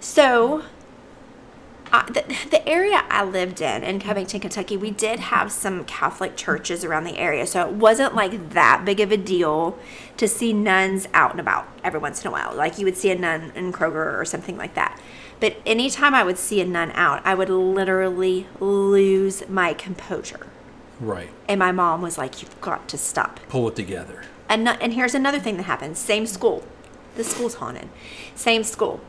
[0.00, 0.64] So,
[1.92, 6.36] uh, the, the area I lived in in Covington, Kentucky, we did have some Catholic
[6.36, 9.78] churches around the area, so it wasn't like that big of a deal
[10.16, 12.54] to see nuns out and about every once in a while.
[12.54, 15.00] Like you would see a nun in Kroger or something like that.
[15.40, 20.46] But anytime I would see a nun out, I would literally lose my composure.
[21.00, 21.30] right.
[21.48, 24.22] And my mom was like, "You've got to stop." Pull it together.
[24.48, 25.96] And, no- and here's another thing that happened.
[25.96, 26.64] Same school.
[27.16, 27.88] The school's haunted.
[28.34, 29.00] Same school.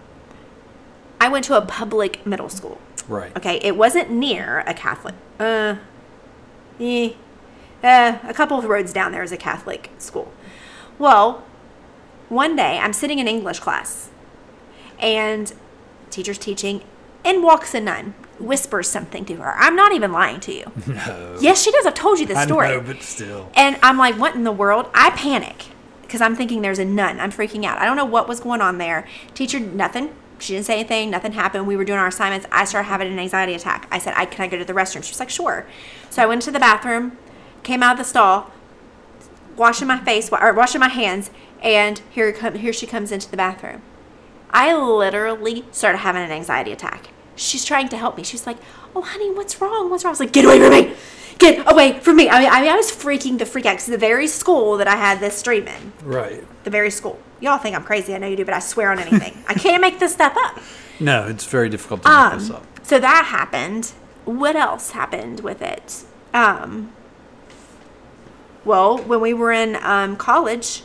[1.19, 2.79] I went to a public middle school.
[3.07, 3.35] Right.
[3.35, 5.15] Okay, it wasn't near a Catholic.
[5.39, 5.75] Uh,
[6.79, 7.13] eh,
[7.83, 10.31] uh, a couple of roads down there is a Catholic school.
[10.99, 11.43] Well,
[12.29, 14.09] one day I'm sitting in English class,
[14.99, 15.51] and
[16.09, 16.81] teacher's teaching,
[17.25, 19.53] and walks a nun, whispers something to her.
[19.57, 20.71] I'm not even lying to you.
[20.87, 21.37] No.
[21.39, 21.85] Yes, she does.
[21.85, 22.69] I've told you this I story.
[22.69, 23.51] know, but still.
[23.55, 24.89] And I'm like, what in the world?
[24.93, 25.65] I panic
[26.01, 27.19] because I'm thinking there's a nun.
[27.19, 27.77] I'm freaking out.
[27.77, 29.07] I don't know what was going on there.
[29.33, 30.13] Teacher, nothing.
[30.39, 31.09] She didn't say anything.
[31.11, 31.67] Nothing happened.
[31.67, 32.47] We were doing our assignments.
[32.51, 33.87] I started having an anxiety attack.
[33.91, 35.65] I said, I, "Can I go to the restroom?" She was like, "Sure."
[36.09, 37.17] So I went to the bathroom,
[37.63, 38.49] came out of the stall,
[39.57, 41.29] washing my face or washing my hands,
[41.61, 43.81] and here come here she comes into the bathroom.
[44.51, 47.09] I literally started having an anxiety attack.
[47.35, 48.23] She's trying to help me.
[48.23, 48.57] She's like,
[48.95, 49.89] "Oh, honey, what's wrong?
[49.89, 50.93] What's wrong?" I was like, "Get away from me!
[51.37, 53.85] Get away from me!" I mean, I, mean, I was freaking the freak out because
[53.85, 56.43] the very school that I had this dream in, Right.
[56.65, 57.19] the very school.
[57.39, 58.13] Y'all think I'm crazy.
[58.13, 59.41] I know you do, but I swear on anything.
[59.47, 60.59] I can't make this stuff up.
[61.01, 62.65] No, it's very difficult to make this Um, up.
[62.83, 63.93] so that happened.
[64.25, 66.03] What else happened with it?
[66.33, 66.91] Um,
[68.65, 70.83] well, when we were in um, college,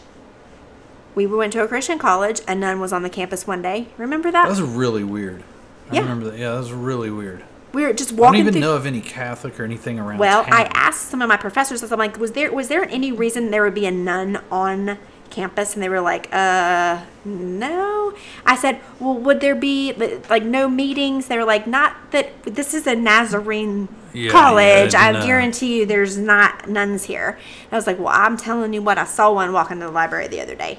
[1.15, 2.41] we went to a Christian college.
[2.49, 3.89] A nun was on the campus one day.
[3.99, 4.43] Remember that?
[4.45, 5.43] That was really weird.
[5.91, 6.01] I Yeah.
[6.03, 6.39] remember that.
[6.39, 7.45] Yeah, that was really weird.
[7.73, 8.27] we were just walking.
[8.27, 8.61] I don't even through.
[8.61, 11.83] know of any Catholic or anything around well, I asked some of my professors.
[11.83, 14.97] I'm like, was there was there any reason there would be a nun on
[15.31, 15.75] campus?
[15.75, 18.15] And they were like, uh, no.
[18.47, 19.93] I said, well, would there be
[20.31, 21.27] like no meetings?
[21.27, 24.93] They were like, not that this is a Nazarene Yeah, college.
[24.95, 25.27] yeah, I no.
[25.27, 27.39] guarantee you, there's not nuns here.
[27.65, 29.91] And I was like, well, I'm telling you what, I saw one walking to the
[29.93, 30.79] library the other day.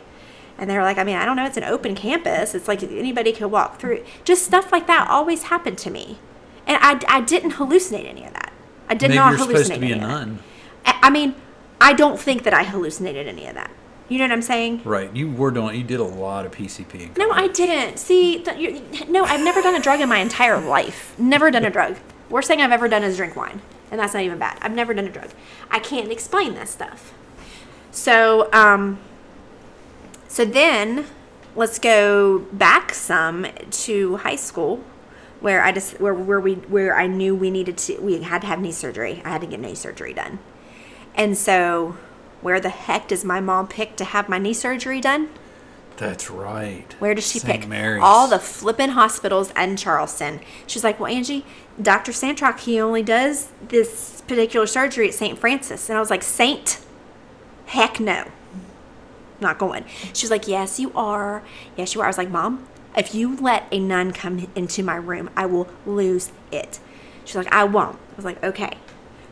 [0.57, 2.55] And they were like, I mean, I don't know, it's an open campus.
[2.55, 4.03] It's like anybody could walk through.
[4.23, 6.19] Just stuff like that always happened to me.
[6.65, 8.51] And I, I didn't hallucinate any of that.
[8.87, 10.07] I did Maybe not you're hallucinate supposed to be a that.
[10.07, 10.39] nun.
[10.85, 11.35] I mean,
[11.81, 13.71] I don't think that I hallucinated any of that.
[14.07, 14.81] You know what I'm saying?
[14.83, 15.13] Right.
[15.15, 15.75] You were doing.
[15.75, 17.17] You did a lot of PCP.
[17.17, 17.97] No, I didn't.
[17.97, 21.15] See, th- no, I've never done a drug in my entire life.
[21.17, 21.97] Never done a drug.
[22.29, 24.59] Worst thing I've ever done is drink wine, and that's not even bad.
[24.61, 25.29] I've never done a drug.
[25.71, 27.13] I can't explain this stuff.
[27.91, 28.99] So, um,
[30.35, 31.05] so then
[31.55, 34.83] let's go back some to high school,
[35.39, 38.47] where I just where where we where I knew we needed to we had to
[38.47, 39.21] have knee surgery.
[39.23, 40.39] I had to get knee surgery done,
[41.15, 41.95] and so
[42.41, 45.29] where the heck does my mom pick to have my knee surgery done?
[45.95, 46.93] That's right.
[46.99, 47.61] Where does she St.
[47.61, 47.69] pick?
[47.69, 48.03] Mary's.
[48.03, 50.41] All the flippin' hospitals in Charleston.
[50.67, 51.45] She's like, well, Angie,
[51.81, 52.11] Dr.
[52.11, 55.39] Santrock, he only does this particular surgery at St.
[55.39, 55.87] Francis.
[55.87, 56.81] And I was like, Saint?
[57.67, 58.29] Heck no.
[59.45, 59.85] Not going.
[60.11, 61.43] She was like, yes, you are.
[61.77, 62.05] Yes, you are.
[62.05, 65.67] I was like, Mom, if you let a nun come into my room, I will
[65.85, 66.79] lose it.
[67.25, 67.95] She's like, I won't.
[68.13, 68.71] I was like, okay.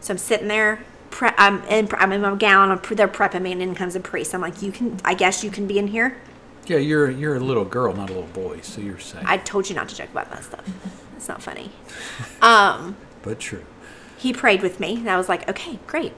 [0.01, 0.85] So I'm sitting there.
[1.09, 1.89] Pre- I'm in.
[1.93, 2.69] I'm in my gown.
[2.69, 4.35] I'm pre- they're prepping me, and in comes a priest.
[4.35, 4.99] I'm like, you can.
[5.03, 6.17] I guess you can be in here.
[6.67, 8.61] Yeah, you're you're a little girl, not a little boy.
[8.61, 9.25] So you're saying.
[9.27, 10.63] I told you not to joke about that stuff.
[11.15, 11.71] It's not funny.
[12.41, 13.63] Um, but true.
[14.17, 16.13] he prayed with me, and I was like, okay, great.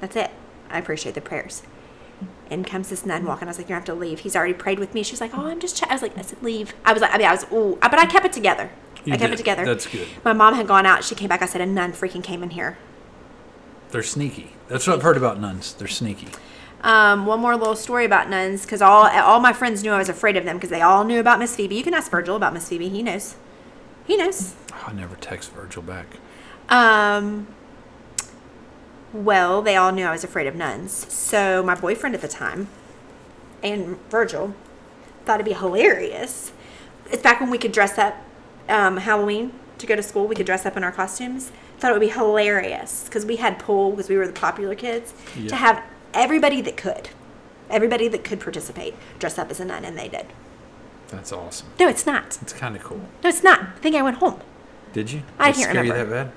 [0.00, 0.30] That's it.
[0.68, 1.62] I appreciate the prayers.
[2.50, 3.46] In comes this nun walking.
[3.46, 4.20] I was like, you have to leave.
[4.20, 5.02] He's already prayed with me.
[5.02, 5.76] She's like, oh, I'm just.
[5.78, 5.84] Ch-.
[5.84, 6.74] I was like, I said, leave.
[6.84, 8.70] I was like, I mean, I was, ooh, but I kept it together.
[9.04, 9.34] You I kept did.
[9.34, 9.64] it together.
[9.64, 10.08] That's good.
[10.24, 11.04] My mom had gone out.
[11.04, 11.42] She came back.
[11.42, 12.76] I said, a nun freaking came in here.
[13.92, 14.52] They're sneaky.
[14.68, 15.74] That's what I've heard about nuns.
[15.74, 16.28] They're sneaky.
[16.82, 20.08] Um, one more little story about nuns, because all all my friends knew I was
[20.08, 21.74] afraid of them, because they all knew about Miss Phoebe.
[21.74, 22.88] You can ask Virgil about Miss Phoebe.
[22.88, 23.36] He knows.
[24.06, 24.54] He knows.
[24.86, 26.06] I never text Virgil back.
[26.68, 27.48] Um,
[29.12, 30.92] well, they all knew I was afraid of nuns.
[31.12, 32.68] So my boyfriend at the time
[33.62, 34.54] and Virgil
[35.24, 36.52] thought it'd be hilarious.
[37.10, 38.16] It's back when we could dress up
[38.68, 40.26] um, Halloween to go to school.
[40.26, 41.50] We could dress up in our costumes.
[41.78, 45.14] Thought it would be hilarious because we had pool because we were the popular kids
[45.36, 45.48] Yeah.
[45.48, 45.82] to have
[46.14, 47.08] everybody that could,
[47.70, 50.26] everybody that could participate dress up as a nun, and they did.
[51.08, 51.68] That's awesome.
[51.80, 52.38] No, it's not.
[52.42, 53.00] It's kind of cool.
[53.24, 53.60] No, it's not.
[53.60, 54.40] I think I went home.
[54.92, 55.22] Did you?
[55.38, 56.14] I Did can't scare you remember.
[56.14, 56.32] that bad?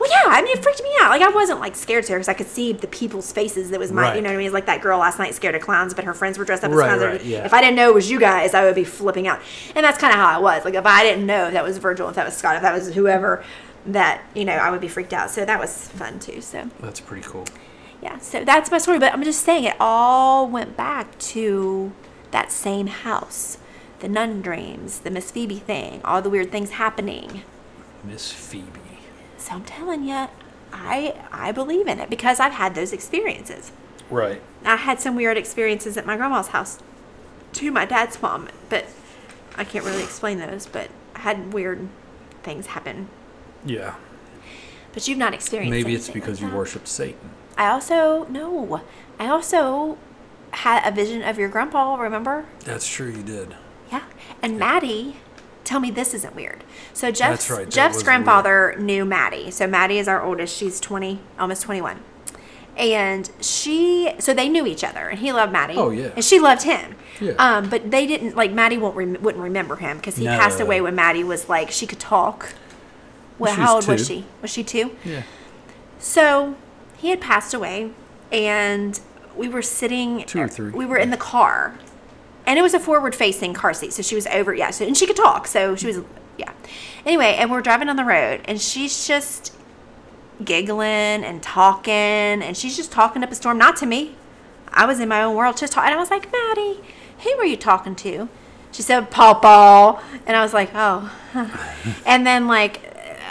[0.00, 1.10] Well, yeah, I mean, it freaked me out.
[1.10, 3.68] Like, I wasn't like scared scared because I could see the people's faces.
[3.68, 4.46] That was my, you know what I mean?
[4.46, 6.70] It's like that girl last night scared of clowns, but her friends were dressed up
[6.70, 7.02] as Right, clowns.
[7.02, 7.44] right, yeah.
[7.44, 9.42] If I didn't know it was you guys, I would be flipping out.
[9.76, 10.64] And that's kind of how I was.
[10.64, 12.72] Like, if I didn't know if that was Virgil, if that was Scott, if that
[12.72, 13.44] was whoever,
[13.86, 15.30] that you know, I would be freaked out.
[15.30, 16.40] So that was fun too.
[16.40, 17.44] So That's pretty cool.
[18.00, 18.98] yeah, so that's my story.
[18.98, 21.92] But I'm just saying, it all went back to
[22.30, 23.58] that same house.
[23.98, 27.42] The nun dreams, the Miss Phoebe thing, all the weird things happening.
[28.02, 28.64] Miss Phoebe.
[29.40, 30.28] So I'm telling you,
[30.72, 33.72] I I believe in it because I've had those experiences.
[34.10, 34.42] Right.
[34.64, 36.78] I had some weird experiences at my grandma's house
[37.54, 38.86] to my dad's mom, but
[39.56, 40.66] I can't really explain those.
[40.66, 41.88] But I had weird
[42.42, 43.08] things happen.
[43.64, 43.94] Yeah.
[44.92, 45.70] But you've not experienced.
[45.70, 46.56] Maybe it's because like you that.
[46.56, 47.30] worship Satan.
[47.56, 48.82] I also no.
[49.18, 49.98] I also
[50.52, 51.96] had a vision of your grandpa.
[51.96, 52.46] Remember?
[52.64, 53.10] That's true.
[53.10, 53.56] You did.
[53.90, 54.04] Yeah.
[54.42, 55.16] And Maddie,
[55.70, 56.64] tell me this isn't weird.
[56.92, 59.52] So Jeff's right, Jeff's was grandfather knew Maddie.
[59.52, 60.56] So Maddie is our oldest.
[60.56, 62.00] She's twenty, almost twenty one.
[62.76, 65.74] And she, so they knew each other, and he loved Maddie.
[65.76, 66.12] Oh, yeah.
[66.16, 66.94] and she loved him.
[67.20, 67.32] Yeah.
[67.38, 70.36] Um, but they didn't like Maddie won't rem- wouldn't remember him because he No.
[70.38, 72.54] passed away when Maddie was like she could talk.
[73.38, 74.14] Well, She how was old was two.
[74.14, 74.24] she?
[74.42, 74.96] Was she two?
[75.04, 75.22] Yeah.
[75.98, 76.56] So
[76.96, 77.92] he had passed away,
[78.32, 78.98] and
[79.36, 80.24] we were sitting.
[80.24, 80.70] Two or three.
[80.70, 81.74] We were in the car,
[82.50, 84.52] and it was a forward facing car seat, so she was over.
[84.52, 86.00] Yeah, so and she could talk, so she was
[86.36, 86.52] yeah.
[87.06, 89.54] Anyway, and we're driving on the road, and she's just
[90.44, 93.56] giggling and talking, and she's just talking up a storm.
[93.56, 94.16] Not to me.
[94.72, 95.90] I was in my own world, just talking.
[95.90, 96.80] And I was like, Maddie,
[97.22, 98.28] who were you talking to?
[98.72, 100.02] She said, Papa.
[100.26, 101.12] And I was like, oh.
[102.04, 102.80] and then, like,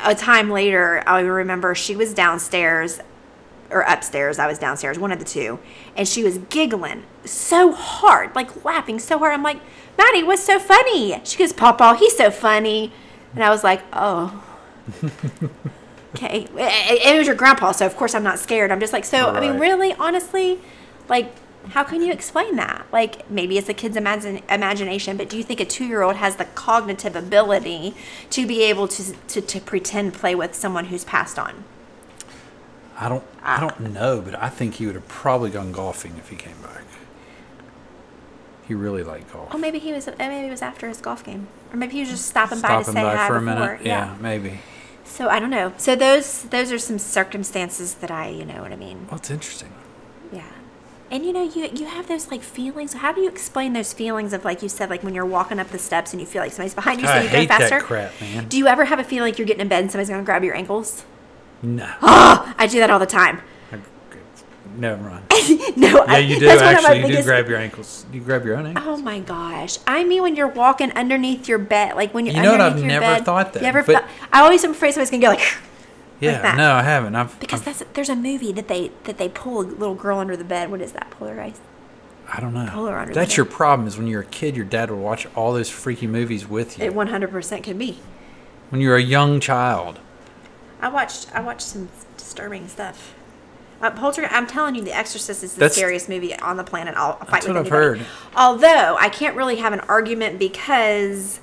[0.06, 3.02] a time later, I remember she was downstairs
[3.72, 4.40] or upstairs.
[4.40, 5.60] I was downstairs, one of the two.
[5.96, 9.34] And she was giggling so hard, like laughing so hard.
[9.34, 9.60] I'm like,
[9.98, 11.20] Maddie, what's so funny?
[11.24, 12.92] She goes, Papa, he's so funny.
[13.34, 14.44] And I was like, oh.
[16.16, 16.48] okay.
[16.56, 18.72] It, it was your grandpa, so of course I'm not scared.
[18.72, 20.60] I'm just like, so, I mean, really, honestly,
[21.08, 21.32] like,
[21.70, 22.88] how can you explain that?
[22.92, 26.16] Like, maybe it's a kid's imagine, imagination, but do you think a two year old
[26.16, 27.94] has the cognitive ability
[28.32, 31.64] to be able to, to, to pretend play with someone who's passed on?
[33.00, 33.24] I don't.
[33.42, 36.62] I don't know, but I think he would have probably gone golfing if he came
[36.62, 36.84] back.
[38.68, 39.50] He really liked golf.
[39.52, 40.08] Oh, maybe he was.
[40.20, 42.84] Maybe it was after his golf game, or maybe he was just stopping by to
[42.84, 43.82] Stopping say by hi for a minute.
[43.84, 44.16] Yeah.
[44.20, 44.60] maybe.
[45.06, 45.74] So I don't know.
[45.78, 49.08] So those those are some circumstances that I, you know what I mean.
[49.10, 49.72] Well, it's interesting.
[50.32, 50.44] Yeah.
[51.10, 52.94] And you know, you you have those like feelings.
[52.94, 55.70] How do you explain those feelings of like you said, like when you're walking up
[55.70, 57.80] the steps and you feel like somebody's behind you, so I you hate go faster?
[57.80, 58.48] that crap, man.
[58.50, 60.44] Do you ever have a feeling like you're getting in bed and somebody's gonna grab
[60.44, 61.06] your ankles?
[61.62, 61.92] No.
[62.02, 63.42] Oh, I do that all the time.
[63.72, 63.78] I-
[64.78, 65.26] Never mind.
[65.78, 67.12] no, Yeah, you do that's one of my actually.
[67.12, 68.06] You do grab your ankles.
[68.14, 68.86] You grab your own ankles.
[68.88, 69.78] Oh my gosh!
[69.88, 72.62] I mean, when you're walking underneath your bed, like when you're You know what?
[72.62, 73.84] I've never bed, thought that, You ever?
[73.84, 75.54] but- thought- I always am afraid somebody's gonna go like.
[76.20, 76.42] yeah.
[76.42, 76.56] that.
[76.58, 77.16] No, I haven't.
[77.16, 77.38] I've.
[77.40, 80.38] Because I've- that's there's a movie that they that they pull a little girl under
[80.38, 80.70] the bed.
[80.72, 81.10] What is that?
[81.12, 81.62] Polarized.
[82.32, 82.68] I don't know.
[82.72, 83.88] Polar under the That's your problem.
[83.88, 86.86] Is when you're a kid, your dad would watch all those freaky movies with you.
[86.86, 88.00] It 100% could be.
[88.70, 90.00] when you're a young child.
[90.82, 93.16] I watched I watched some disturbing stuff.
[93.82, 94.34] Uh, Poltergeist.
[94.34, 96.96] I'm telling you, The Exorcist is the That's- scariest movie on the planet.
[96.98, 98.02] I'll fight That's with what I've heard.
[98.36, 101.40] Although I can't really have an argument because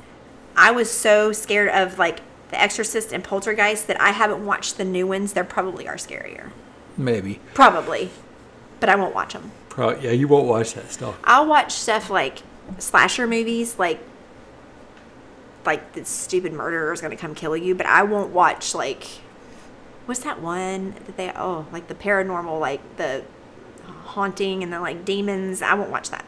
[0.54, 2.20] I was so scared of like
[2.50, 5.32] The Exorcist and Poltergeist that I haven't watched the new ones.
[5.32, 6.50] They probably are scarier.
[6.98, 7.40] Maybe.
[7.54, 8.10] Probably,
[8.80, 9.50] but I won't watch them.
[9.70, 10.04] Probably.
[10.04, 11.18] Yeah, you won't watch that stuff.
[11.24, 12.42] I'll watch stuff like
[12.78, 14.00] slasher movies, like
[15.64, 19.04] like the stupid murderer is gonna come kill you, but I won't watch like
[20.06, 23.24] what's that one that they oh like the paranormal like the
[23.84, 25.62] haunting and the like demons.
[25.62, 26.24] I won't watch that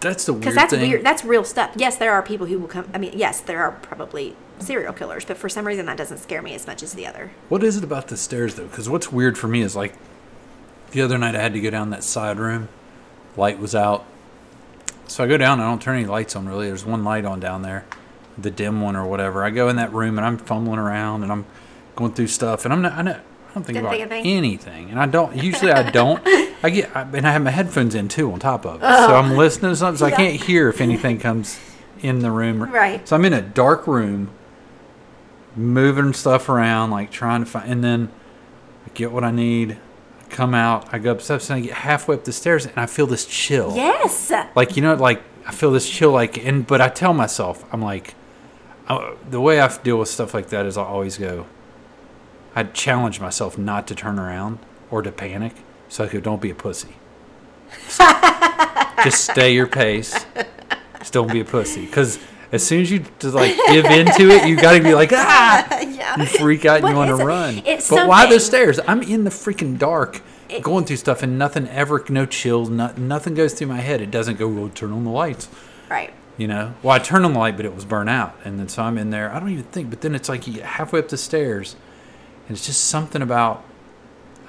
[0.00, 0.88] That's the weird because that's thing.
[0.90, 1.04] weird.
[1.04, 1.72] That's real stuff.
[1.76, 2.88] Yes, there are people who will come.
[2.92, 6.42] I mean, yes, there are probably serial killers, but for some reason that doesn't scare
[6.42, 7.30] me as much as the other.
[7.48, 8.66] What is it about the stairs though?
[8.66, 9.94] Because what's weird for me is like
[10.90, 12.68] the other night I had to go down that side room.
[13.36, 14.04] Light was out,
[15.06, 15.60] so I go down.
[15.60, 16.68] I don't turn any lights on really.
[16.68, 17.84] There's one light on down there,
[18.38, 19.44] the dim one or whatever.
[19.44, 21.44] I go in that room and I'm fumbling around and I'm
[21.96, 22.92] going through stuff and I'm not.
[22.92, 25.34] I, not, I don't think Didn't about think anything, and I don't.
[25.42, 26.20] Usually I don't.
[26.62, 28.86] I get I, and I have my headphones in too on top of it, so
[28.86, 29.14] oh.
[29.14, 29.98] I'm listening to something.
[29.98, 30.10] So I Oh.
[30.10, 30.16] Yeah.
[30.16, 31.58] can't hear if anything comes
[32.00, 32.62] in the room.
[32.64, 33.06] Right.
[33.08, 34.30] So I'm in a dark room
[35.54, 38.10] moving stuff around, like trying to find, and then
[38.86, 39.78] I get what I need,
[40.28, 43.06] come out, I go upstairs, and I get halfway up the stairs, and I feel
[43.06, 43.74] this chill.
[43.74, 44.30] Yes.
[44.54, 47.80] Like you know, like I feel this chill, like, and but I tell myself, I'm
[47.80, 48.14] like,
[48.88, 51.46] I, the way I deal with stuff like that is I always go.
[52.56, 54.58] I challenge myself not to turn around
[54.90, 55.52] or to panic,
[55.88, 56.96] so I go, don't be a pussy.
[59.04, 60.24] Just stay your pace.
[60.98, 62.18] Just don't be a pussy, because.
[62.52, 65.66] As soon as you just like give into it, you got to be like ah,
[65.80, 66.16] yeah.
[66.16, 67.24] you freak out and What you want to it?
[67.24, 67.62] run.
[67.66, 68.78] It's but why the stairs?
[68.86, 70.22] I'm in the freaking dark,
[70.62, 74.00] going through stuff, and nothing ever, no chills, not, nothing goes through my head.
[74.00, 75.48] It doesn't go, well, turn on the lights,
[75.90, 76.14] Right.
[76.36, 76.72] you know?
[76.84, 78.36] Well, I turned on the light, but it was burnt out.
[78.44, 79.30] And then so I'm in there.
[79.32, 81.74] I don't even think, but then it's like you get halfway up the stairs,
[82.48, 83.64] and it's just something about,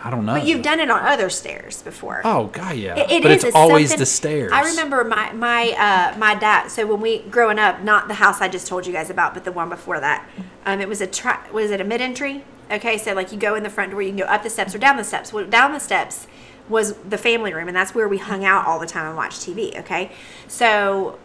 [0.03, 0.33] I don't know.
[0.35, 2.21] But you've done it on other stairs before.
[2.23, 2.95] Oh, God, yeah.
[2.95, 4.51] It- it but is, it's, always the stairs.
[4.53, 6.69] I remember my my uh, my dad.
[6.69, 9.43] So when we growing up, not the house I just told you guys about, but
[9.43, 10.27] the one before that,
[10.65, 12.43] um, it was a tra- was it a mid entry?
[12.69, 14.75] Okay, so like you go in the front door, you can go up the steps
[14.75, 15.33] or down the steps.
[15.33, 16.27] Well, down the steps
[16.69, 19.41] was the family room, and that's where we hung out all the time and watched
[19.41, 19.77] TV.
[19.79, 20.11] Okay,
[20.47, 21.17] so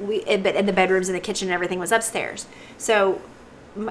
[0.00, 2.46] we but in the bedrooms and the kitchen and everything was upstairs.
[2.76, 3.22] So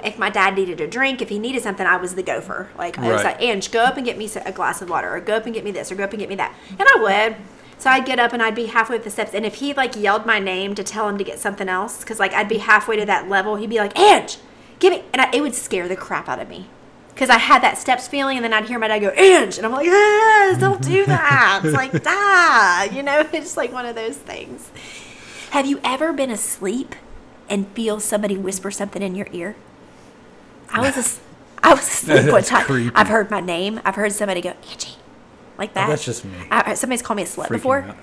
[0.04, 2.70] if my dad needed a drink, if he needed something, I was the gopher.
[2.78, 3.40] Like I was Right.
[3.40, 5.54] like, Ange, go up and get me a glass of water, or go up and
[5.54, 6.96] get me this, or go up and get me that, and I
[7.30, 7.36] would.
[7.80, 9.96] So I'd get up and I'd be halfway up the steps, and if he like
[9.96, 12.96] yelled my name to tell him to get something else, because like I'd be halfway
[12.98, 14.38] to that level, he'd be like, Ange,
[14.80, 16.68] give me, and I, it would scare the crap out of me.
[17.14, 19.66] Because I had that steps feeling, and then I'd hear my dad go, Ange, and
[19.66, 21.62] I'm like, ah, don't do that.
[21.64, 24.70] it's like, ah, you know, it's like one of those things.
[25.52, 26.96] Have you ever been asleep
[27.50, 29.56] and feel somebody whisper something in your ear?
[30.72, 31.20] I was as-
[31.64, 32.66] I was asleep one That's time.
[32.66, 32.96] creepy.
[32.96, 33.82] I've heard my name.
[33.84, 34.96] I've heard somebody go, Angie,
[35.58, 35.88] like that.
[35.88, 36.32] Oh, that's just me.
[36.52, 37.80] I, somebody's called me a slut Freaking before.
[37.82, 37.98] out.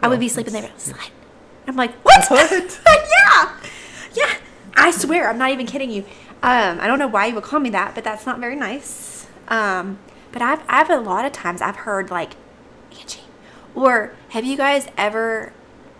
[0.00, 1.10] I would be sleeping there, slut,
[1.66, 2.24] I'm like, what?
[2.28, 2.80] What?
[2.86, 3.56] yeah,
[4.14, 4.34] yeah.
[4.76, 6.02] I swear, I'm not even kidding you.
[6.42, 9.26] Um, I don't know why you would call me that, but that's not very nice.
[9.48, 9.98] Um,
[10.32, 12.32] but I've I've a lot of times I've heard like,
[12.98, 13.20] Angie,
[13.74, 15.52] or have you guys ever,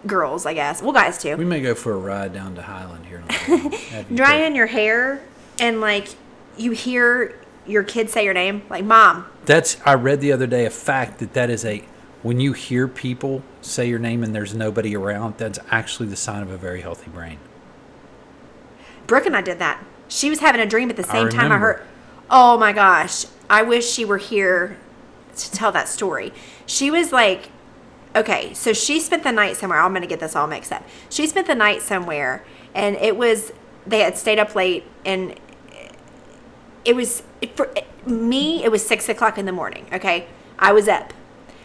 [0.07, 3.07] girls, I guess, well, guys too, We may go for a ride down to Highland
[3.07, 3.19] here.
[3.19, 3.79] In a little while.
[3.81, 5.23] Have you drying your hair
[5.59, 6.09] and like
[6.57, 9.27] you hear your kid say your name, like mom.
[9.45, 9.77] That's.
[9.85, 11.85] I read the other day a fact that that is a.
[12.23, 16.42] When you hear people say your name and there's nobody around, that's actually the sign
[16.42, 17.38] of a very healthy brain.
[19.07, 19.85] Brooke and I did that.
[20.09, 21.83] She was having a dream at the same time I heard.
[22.29, 23.27] Oh my gosh.
[23.49, 24.77] I wish she were here
[25.37, 26.33] to tell that story.
[26.64, 27.51] She was like,
[28.14, 29.81] okay, so she spent the night somewhere.
[29.81, 30.85] I'm to get this all mixed up.
[31.09, 33.53] She spent the night somewhere and it was,
[33.87, 35.38] they had stayed up late and
[36.87, 37.22] it was,
[37.55, 37.70] for
[38.07, 39.87] me, it was six o'clock in the morning.
[39.92, 40.27] Okay.
[40.59, 41.12] I was up.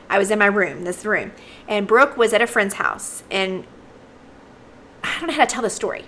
[0.10, 1.32] I was in my room, this room.
[1.68, 3.66] And Brooke was at a friend's house and
[5.04, 6.06] I don't know how to tell the story.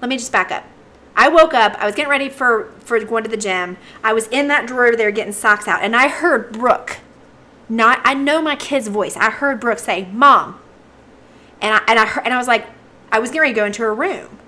[0.00, 0.64] Let me just back up.
[1.16, 1.74] I woke up.
[1.78, 3.78] I was getting ready for for going to the gym.
[4.04, 6.98] I was in that drawer there getting socks out, and I heard Brooke.
[7.68, 9.16] Not I know my kid's voice.
[9.16, 10.60] I heard Brooke say, "Mom,"
[11.60, 12.66] and I and I heard, and I was like,
[13.10, 14.38] I was getting ready to go into her room,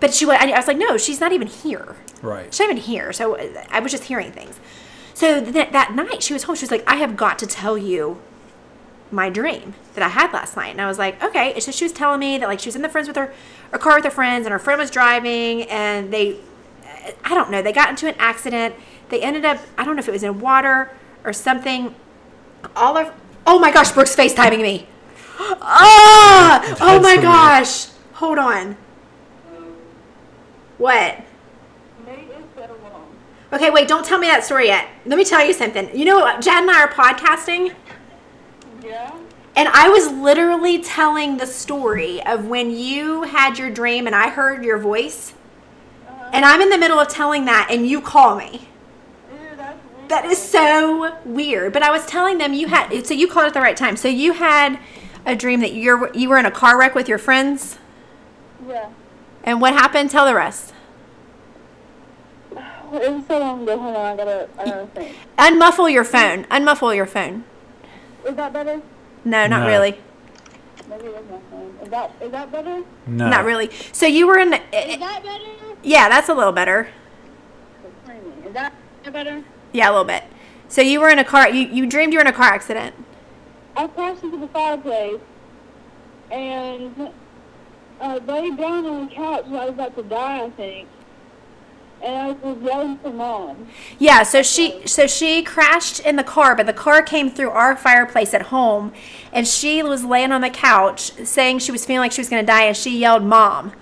[0.00, 0.36] but she was.
[0.40, 1.96] I was like, no, she's not even here.
[2.22, 2.52] Right.
[2.52, 3.12] She's not even here.
[3.12, 3.36] So
[3.70, 4.58] I was just hearing things.
[5.14, 6.56] So th- that night she was home.
[6.56, 8.20] She was like, I have got to tell you
[9.10, 10.68] my dream that I had last night.
[10.70, 11.52] And I was like, okay.
[11.54, 13.32] And so she was telling me that like she was in the friends with her,
[13.72, 16.36] her car with her friends, and her friend was driving, and they,
[17.24, 18.74] I don't know, they got into an accident.
[19.08, 20.90] They ended up, I don't know if it was in water
[21.24, 21.94] or something.
[22.74, 23.12] All of,
[23.46, 24.88] oh my gosh, Brooke's FaceTiming me.
[25.38, 27.22] Ah, oh That's my so weird.
[27.22, 27.86] gosh.
[28.14, 28.76] Hold on.
[30.78, 31.22] What?
[32.06, 33.16] Nate is so long.
[33.52, 34.88] Okay, wait, don't tell me that story yet.
[35.06, 35.96] Let me tell you something.
[35.96, 36.40] You know?
[36.40, 37.74] Jad and I are podcasting,
[38.84, 39.12] Yeah?
[39.54, 44.28] and I was literally telling the story of when you had your dream and I
[44.30, 45.32] heard your voice.
[46.08, 46.30] Uh-huh.
[46.32, 48.68] And I'm in the middle of telling that, and you call me.
[49.32, 50.08] Ew, that's weird.
[50.10, 51.72] That is so weird.
[51.72, 53.96] But I was telling them you had, so you called at the right time.
[53.96, 54.78] So you had
[55.24, 57.78] a dream that you're you were in a car wreck with your friends,
[58.68, 58.88] Yeah.
[59.46, 60.10] And what happened?
[60.10, 60.74] Tell the rest.
[62.92, 63.78] It was so long ago.
[63.78, 65.16] Hold on, I gotta, I gotta think.
[65.38, 66.44] Unmuffle your phone.
[66.44, 67.44] Unmuffle your phone.
[68.24, 68.80] Is that better?
[69.24, 69.66] No, not No.
[69.66, 69.98] really.
[70.88, 71.74] Maybe it was my phone.
[71.82, 72.82] Is that, is that better?
[73.06, 73.28] No.
[73.28, 73.70] Not really.
[73.92, 74.52] So you were in.
[74.54, 75.44] Is that better?
[75.82, 76.88] Yeah, that's a little better.
[78.46, 78.72] Is that
[79.12, 79.42] better?
[79.72, 80.22] Yeah, a little bit.
[80.68, 81.48] So you were in a car.
[81.48, 82.94] You, you dreamed you were in a car accident.
[83.76, 85.20] I crashed into the fireplace
[86.30, 87.10] and
[88.00, 90.88] uh, laid down on the couch and I was about to die, I think.
[92.02, 93.68] And I was yelling for mom.
[93.98, 94.22] Yeah.
[94.22, 98.34] So she so she crashed in the car, but the car came through our fireplace
[98.34, 98.92] at home,
[99.32, 102.42] and she was laying on the couch saying she was feeling like she was going
[102.42, 103.72] to die, and she yelled, "Mom!"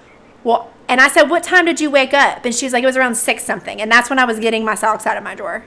[0.44, 2.96] Well, and I said, "What time did you wake up?" And she's like, "It was
[2.96, 5.64] around six something," and that's when I was getting my socks out of my drawer.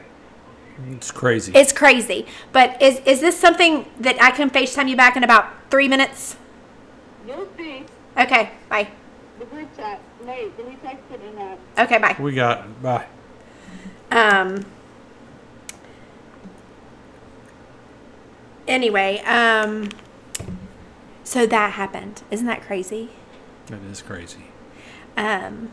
[0.92, 1.52] It's crazy.
[1.54, 2.26] It's crazy.
[2.54, 6.38] But is is this something that I can Facetime you back in about three minutes?
[7.28, 7.77] You'll see
[8.18, 8.52] Okay.
[8.70, 8.88] Bye.
[9.40, 10.02] the group chat.
[10.26, 11.60] Nate, did he text it in that?
[11.78, 11.98] Okay.
[12.00, 12.16] Bye.
[12.20, 12.82] we got.
[12.82, 13.06] Bye.
[14.12, 14.66] Um.
[18.68, 19.90] Anyway, um.
[21.24, 22.24] So that happened.
[22.32, 23.10] Isn't that crazy?
[23.68, 24.46] That is crazy.
[25.16, 25.72] Um.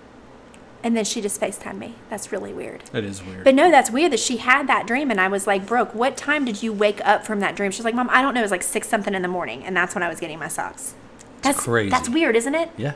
[0.83, 1.95] And then she just FaceTimed me.
[2.11, 2.83] That's really weird.
[2.93, 3.45] That is weird.
[3.45, 5.11] But no, that's weird that she had that dream.
[5.11, 7.71] And I was like, Brooke, what time did you wake up from that dream?
[7.71, 8.41] She's like, Mom, I don't know.
[8.41, 9.65] It was like six something in the morning.
[9.65, 10.95] And that's when I was getting my socks.
[11.45, 11.91] That's crazy.
[11.91, 12.71] That's weird, isn't it?
[12.77, 12.95] yeah.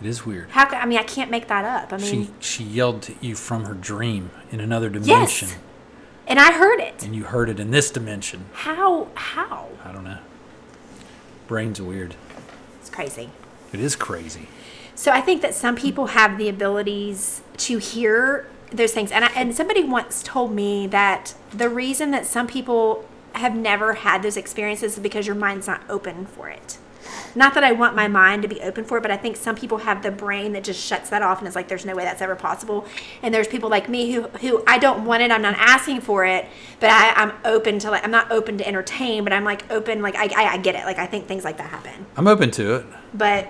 [0.00, 0.48] It is weird.
[0.50, 1.92] How I mean, I can't make that up.
[1.92, 5.58] I mean, She she yelled at you from her dream in another dimension, yes.
[6.26, 7.02] And I heard it.
[7.02, 8.46] and you heard it in this dimension.
[8.52, 9.08] How?
[9.14, 9.68] How?
[9.84, 10.18] I don't know.
[11.48, 12.14] Brain's are weird.
[12.80, 13.30] It's crazy.
[13.72, 14.48] It is crazy.
[14.94, 19.28] So I think that some people have the abilities to hear those things, and I,
[19.34, 24.36] and somebody once told me that the reason that some people have never had those
[24.36, 26.78] experiences is because your mind's not open for it.
[27.34, 29.54] Not that I want my mind to be open for it, but I think some
[29.56, 32.04] people have the brain that just shuts that off and it's like there's no way
[32.04, 32.86] that's ever possible.
[33.22, 36.24] And there's people like me who who I don't want it, I'm not asking for
[36.24, 36.46] it,
[36.80, 40.02] but I, I'm open to like I'm not open to entertain, but I'm like open
[40.02, 40.84] like I, I I get it.
[40.84, 42.86] Like I think things like that happen, I'm open to it.
[43.14, 43.48] but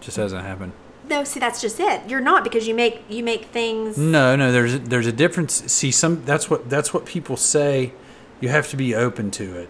[0.00, 0.72] Just hasn't happened.
[1.08, 2.08] no, see, that's just it.
[2.08, 3.98] You're not because you make you make things.
[3.98, 4.52] No, no.
[4.52, 5.54] There's there's a difference.
[5.72, 7.92] See, some that's what that's what people say.
[8.40, 9.68] You have to be open to it.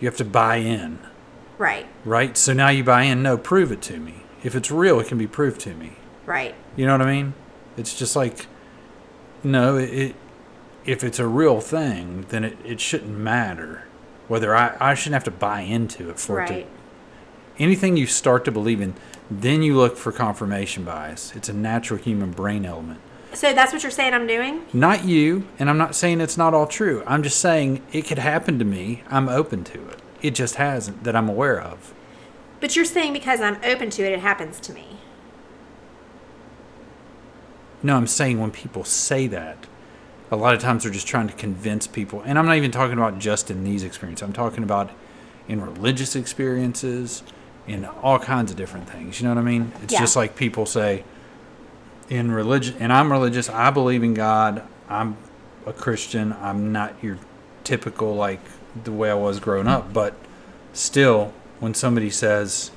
[0.00, 0.98] You have to buy in,
[1.58, 2.36] Right, right?
[2.36, 3.22] So now you buy in.
[3.22, 4.22] No, prove it to me.
[4.42, 5.92] If it's real, it can be proved to me.
[6.26, 7.34] right, You know what I mean?
[7.76, 8.46] It's just like,
[9.42, 10.16] no, it, it
[10.84, 13.84] if it's a real thing, then it, it shouldn't matter
[14.28, 16.66] whether I, I shouldn't have to buy into it for it right.
[17.58, 18.94] anything you start to believe in,
[19.30, 21.34] then you look for confirmation bias.
[21.34, 23.00] It's a natural human brain element.
[23.34, 24.64] So that's what you're saying I'm doing?
[24.72, 27.02] Not you, and I'm not saying it's not all true.
[27.06, 29.02] I'm just saying it could happen to me.
[29.08, 30.00] I'm open to it.
[30.22, 31.92] It just hasn't that I'm aware of.
[32.60, 34.98] But you're saying because I'm open to it, it happens to me.
[37.82, 39.66] No, I'm saying when people say that,
[40.30, 42.22] a lot of times they're just trying to convince people.
[42.24, 44.22] And I'm not even talking about just in these experiences.
[44.26, 44.90] I'm talking about
[45.46, 47.22] in religious experiences,
[47.68, 49.20] in all kinds of different things.
[49.20, 49.72] You know what I mean?
[49.82, 50.00] It's Yeah.
[50.00, 51.04] just like people say
[52.08, 55.16] in religion, and I'm religious, I believe in God, I'm
[55.66, 57.18] a Christian, I'm not your
[57.64, 58.40] typical, like
[58.84, 59.92] the way I was growing up.
[59.92, 60.14] But
[60.72, 62.70] still, when somebody says,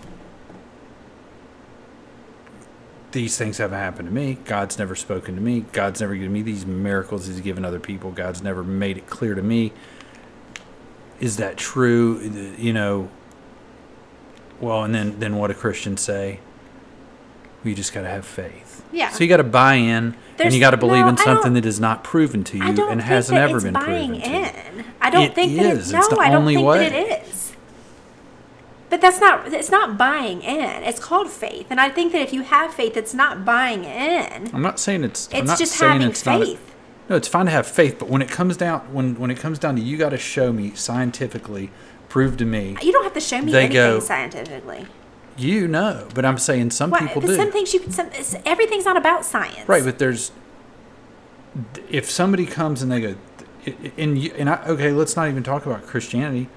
[3.12, 4.38] these things haven't happened to me.
[4.46, 5.62] God's never spoken to me.
[5.72, 8.12] God's never given me these miracles He's given other people.
[8.12, 9.74] God's never made it clear to me.
[11.20, 12.56] Is that true?
[12.58, 13.10] You know.
[14.60, 16.40] Well, and then then what do Christians say?
[17.64, 18.69] We just got to have faith.
[18.92, 19.10] Yeah.
[19.10, 21.66] So you got to buy in, and you got to believe no, in something that
[21.66, 24.30] is not proven to you and hasn't ever it's been proven to.
[24.30, 24.36] you.
[24.36, 24.86] in.
[25.02, 25.92] I don't It think that is.
[25.92, 26.90] it, It's no, the I don't only think way.
[26.90, 27.54] that it is.
[28.90, 30.84] But that's not it's not buying in.
[30.84, 31.68] It's called faith.
[31.70, 34.50] And I think that if you have faith, it's not buying in.
[34.54, 35.30] I'm not saying it's.
[35.32, 36.76] I'm It's not just saying having it's faith.
[37.08, 39.60] no, it's fine to have faith, but when it comes down when when it comes
[39.60, 41.70] down to you got to show me scientifically,
[42.08, 42.78] prove to me.
[42.82, 44.88] You don't have to show me anything go- scientifically.
[45.40, 47.36] You know, but I'm saying some What, people but do.
[47.36, 47.92] some things you can.
[47.92, 48.10] Some,
[48.46, 49.68] everything's not about science.
[49.68, 50.32] Right, but there's
[51.90, 53.16] if somebody comes and they go
[53.98, 56.48] and you, and I, okay, let's not even talk about Christianity.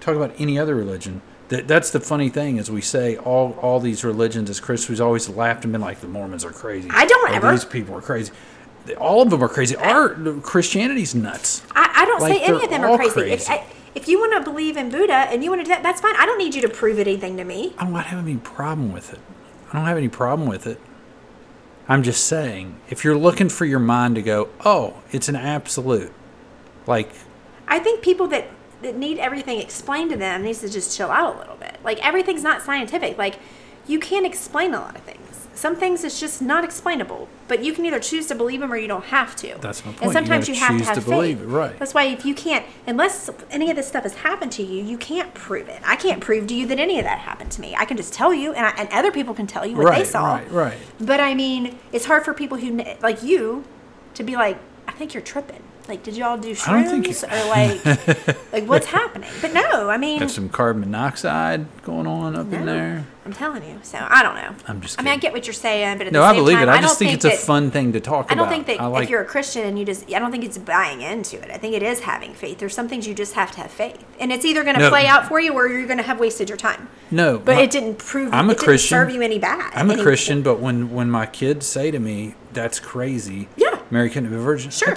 [0.00, 1.22] Talk about any other religion.
[1.48, 5.00] That that's the funny thing is we say all all these religions as Christians we've
[5.06, 6.88] always laughed and been like the Mormons are crazy.
[6.90, 7.50] I don't Or ever.
[7.52, 8.32] These people are crazy.
[8.98, 9.76] All of them are crazy.
[9.76, 10.08] Our
[10.40, 11.62] Christianity's nuts.
[11.72, 13.20] I, I don't Like, say any of them are crazy.
[13.20, 13.52] If, crazy.
[13.52, 13.64] I,
[13.94, 16.16] if you want to believe in Buddha and you want to do that, that's fine.
[16.16, 17.74] I don't need you to prove anything to me.
[17.78, 19.20] I'm not having any problem with it.
[19.70, 20.80] I don't have any problem with it.
[21.88, 26.12] I'm just saying, if you're looking for your mind to go, oh, it's an absolute,
[26.86, 27.12] like
[27.68, 28.48] I think people that,
[28.82, 31.78] that need everything explained to them needs to just chill out a little bit.
[31.82, 33.18] Like everything's not scientific.
[33.18, 33.38] Like
[33.86, 35.21] you can't explain a lot of things.
[35.54, 37.28] Some things it's just not explainable.
[37.48, 39.56] But you can either choose to believe them or you don't have to.
[39.60, 40.02] That's my point.
[40.02, 41.10] And sometimes gotta you, have to have to faith.
[41.10, 41.78] believe it, right.
[41.78, 44.96] That's why if you can't, unless any of this stuff has happened to you, you
[44.96, 45.80] can't prove it.
[45.84, 47.74] I can't prove to you that any of that happened to me.
[47.76, 50.04] I can just tell you, and, I, and other people can tell you what they
[50.04, 50.36] saw.
[50.36, 50.78] right, right.
[51.00, 53.64] But I mean, it's hard for people who like you
[54.14, 55.62] to be like, I think you're tripping.
[55.88, 59.28] Like, did y'all do I think shrooms or like, like what's happening?
[59.40, 63.04] But no, I mean, Got some carbon monoxide going on up in there.
[63.24, 63.78] I'm telling you.
[63.82, 64.54] So I don't know.
[64.66, 66.56] I'm just I mean, I get what you're saying, but at No, the I believe
[66.56, 66.72] time, it.
[66.72, 68.36] I, don't just think, it's a fun thing to talk about.
[68.36, 70.44] I don't think that like, if you're a Christian and you just, I don't think
[70.44, 71.50] it's buying into it.
[71.50, 72.58] I think it is having faith.
[72.58, 74.88] There's some things you just have to have faith, and it's either going to No.
[74.90, 76.88] play out for you or you're going to have wasted your time.
[77.12, 78.32] no, But my- it didn't prove.
[78.34, 78.88] I'm a it didn't Christian.
[78.98, 79.72] serve you any bad.
[79.74, 83.78] I'm a any- Christian, but when when my kids say to me, "That's crazy," Yeah.
[83.90, 84.70] Mary couldn't be a virgin.
[84.72, 84.94] Sure,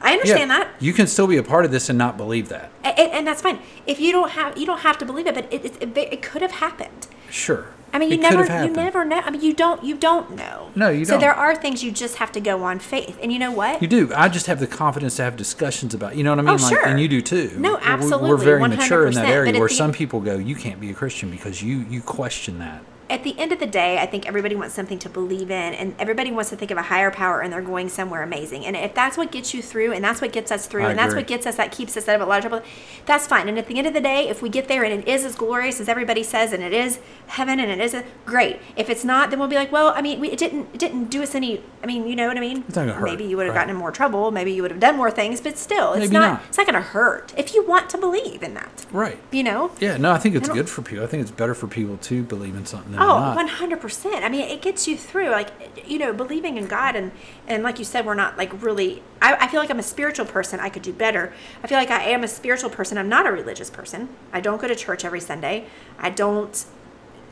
[0.00, 0.68] I yeah, understand that.
[0.78, 2.70] you can still be a part of this and not believe that.
[2.84, 3.58] and, and that's fine.
[3.86, 6.42] If you don't have, you don't have to believe it, but it, it, it, could
[6.42, 7.06] have happened.
[7.30, 7.68] Sure.
[7.92, 9.22] I mean, you It never, you never know.
[9.24, 10.70] I mean, you don't, you don't know.
[10.74, 11.20] No, you So don't.
[11.20, 13.80] So there are things you just have to go on faith, and you know what?
[13.80, 14.12] You do.
[14.14, 16.16] I just have the confidence to have discussions about.
[16.16, 16.60] You know what I mean?
[16.60, 16.86] Oh, like, sure.
[16.86, 17.52] And you do too.
[17.56, 20.56] No, We're- We're absolutely, very mature in that area where the- some people go, "You
[20.56, 23.98] can't be a Christian because you you question that." At the end of the day,
[23.98, 26.82] I think everybody wants something to believe in, and everybody wants to think of a
[26.82, 28.66] higher power, and they're going somewhere amazing.
[28.66, 30.98] And if that's what gets you through, and that's what gets us through, I and
[30.98, 32.66] that's what gets us, that keeps us out of a lot of trouble,
[33.04, 33.48] that's fine.
[33.48, 35.36] And at the end of the day, if we get there and it is as
[35.36, 36.98] glorious as everybody says, and it is
[37.28, 38.58] heaven, and it is a, great.
[38.76, 41.04] If it's not, then we'll be like, well, I mean, we, it didn't, it didn't
[41.04, 41.62] do us any.
[41.82, 42.64] I mean, you know what I mean?
[42.66, 43.62] It's not gonna hurt, Maybe you would have right.
[43.62, 44.30] gotten in more trouble.
[44.32, 46.20] Maybe you would have done more things, but still, it's not.
[46.20, 46.42] not.
[46.48, 48.86] It's not going to hurt if you want to believe in that.
[48.90, 49.18] Right.
[49.30, 49.70] You know.
[49.80, 49.96] Yeah.
[49.96, 51.04] No, I think it's I good for people.
[51.04, 53.48] I think it's better for people to believe in something than Oh, not.
[53.48, 54.22] 100%.
[54.22, 55.30] I mean, it gets you through.
[55.30, 55.50] Like,
[55.86, 56.96] you know, believing in God.
[56.96, 57.12] And,
[57.46, 59.02] and like you said, we're not like really.
[59.22, 60.60] I, I feel like I'm a spiritual person.
[60.60, 61.32] I could do better.
[61.62, 62.98] I feel like I am a spiritual person.
[62.98, 64.08] I'm not a religious person.
[64.32, 65.66] I don't go to church every Sunday.
[65.98, 66.64] I don't,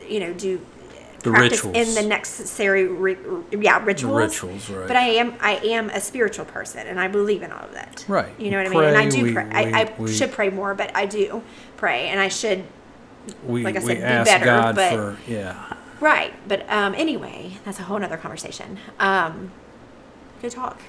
[0.07, 0.65] you know, do.
[1.23, 1.75] The rituals.
[1.75, 3.17] in the necessary, ri-
[3.49, 4.15] yeah, rituals.
[4.43, 4.87] rituals, right.
[4.87, 8.05] But I am, I am a spiritual person, and I believe in all of that.
[8.07, 8.29] Right.
[8.39, 8.89] You know We what I mean?
[8.89, 9.49] And I do we- pray.
[9.51, 11.41] I, we- I we- should pray more, but I do
[11.77, 12.63] pray, and I should
[13.45, 15.73] we like I we said, be ask better, God but- for yeah.
[16.01, 16.33] Right.
[16.47, 18.77] But um, anyway, that's a whole nother conversation.
[18.99, 19.51] Um,
[20.41, 20.81] good talk.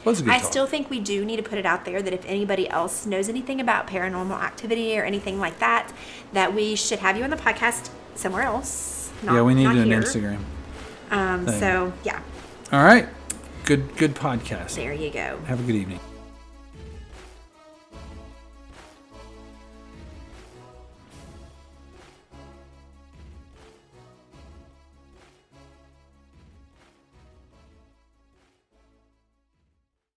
[0.00, 0.50] A good I talk.
[0.50, 3.28] still think we do need to put it out there that if anybody else knows
[3.28, 5.92] anything about paranormal activity or anything like that,
[6.32, 9.10] that we should have you on the podcast somewhere else.
[9.22, 10.00] Not, yeah, we need an here.
[10.00, 10.40] Instagram.
[11.10, 12.20] Um, so yeah,
[12.72, 13.06] All right.
[13.64, 14.74] Good good podcast.
[14.76, 15.38] there you go.
[15.46, 16.00] Have a good evening.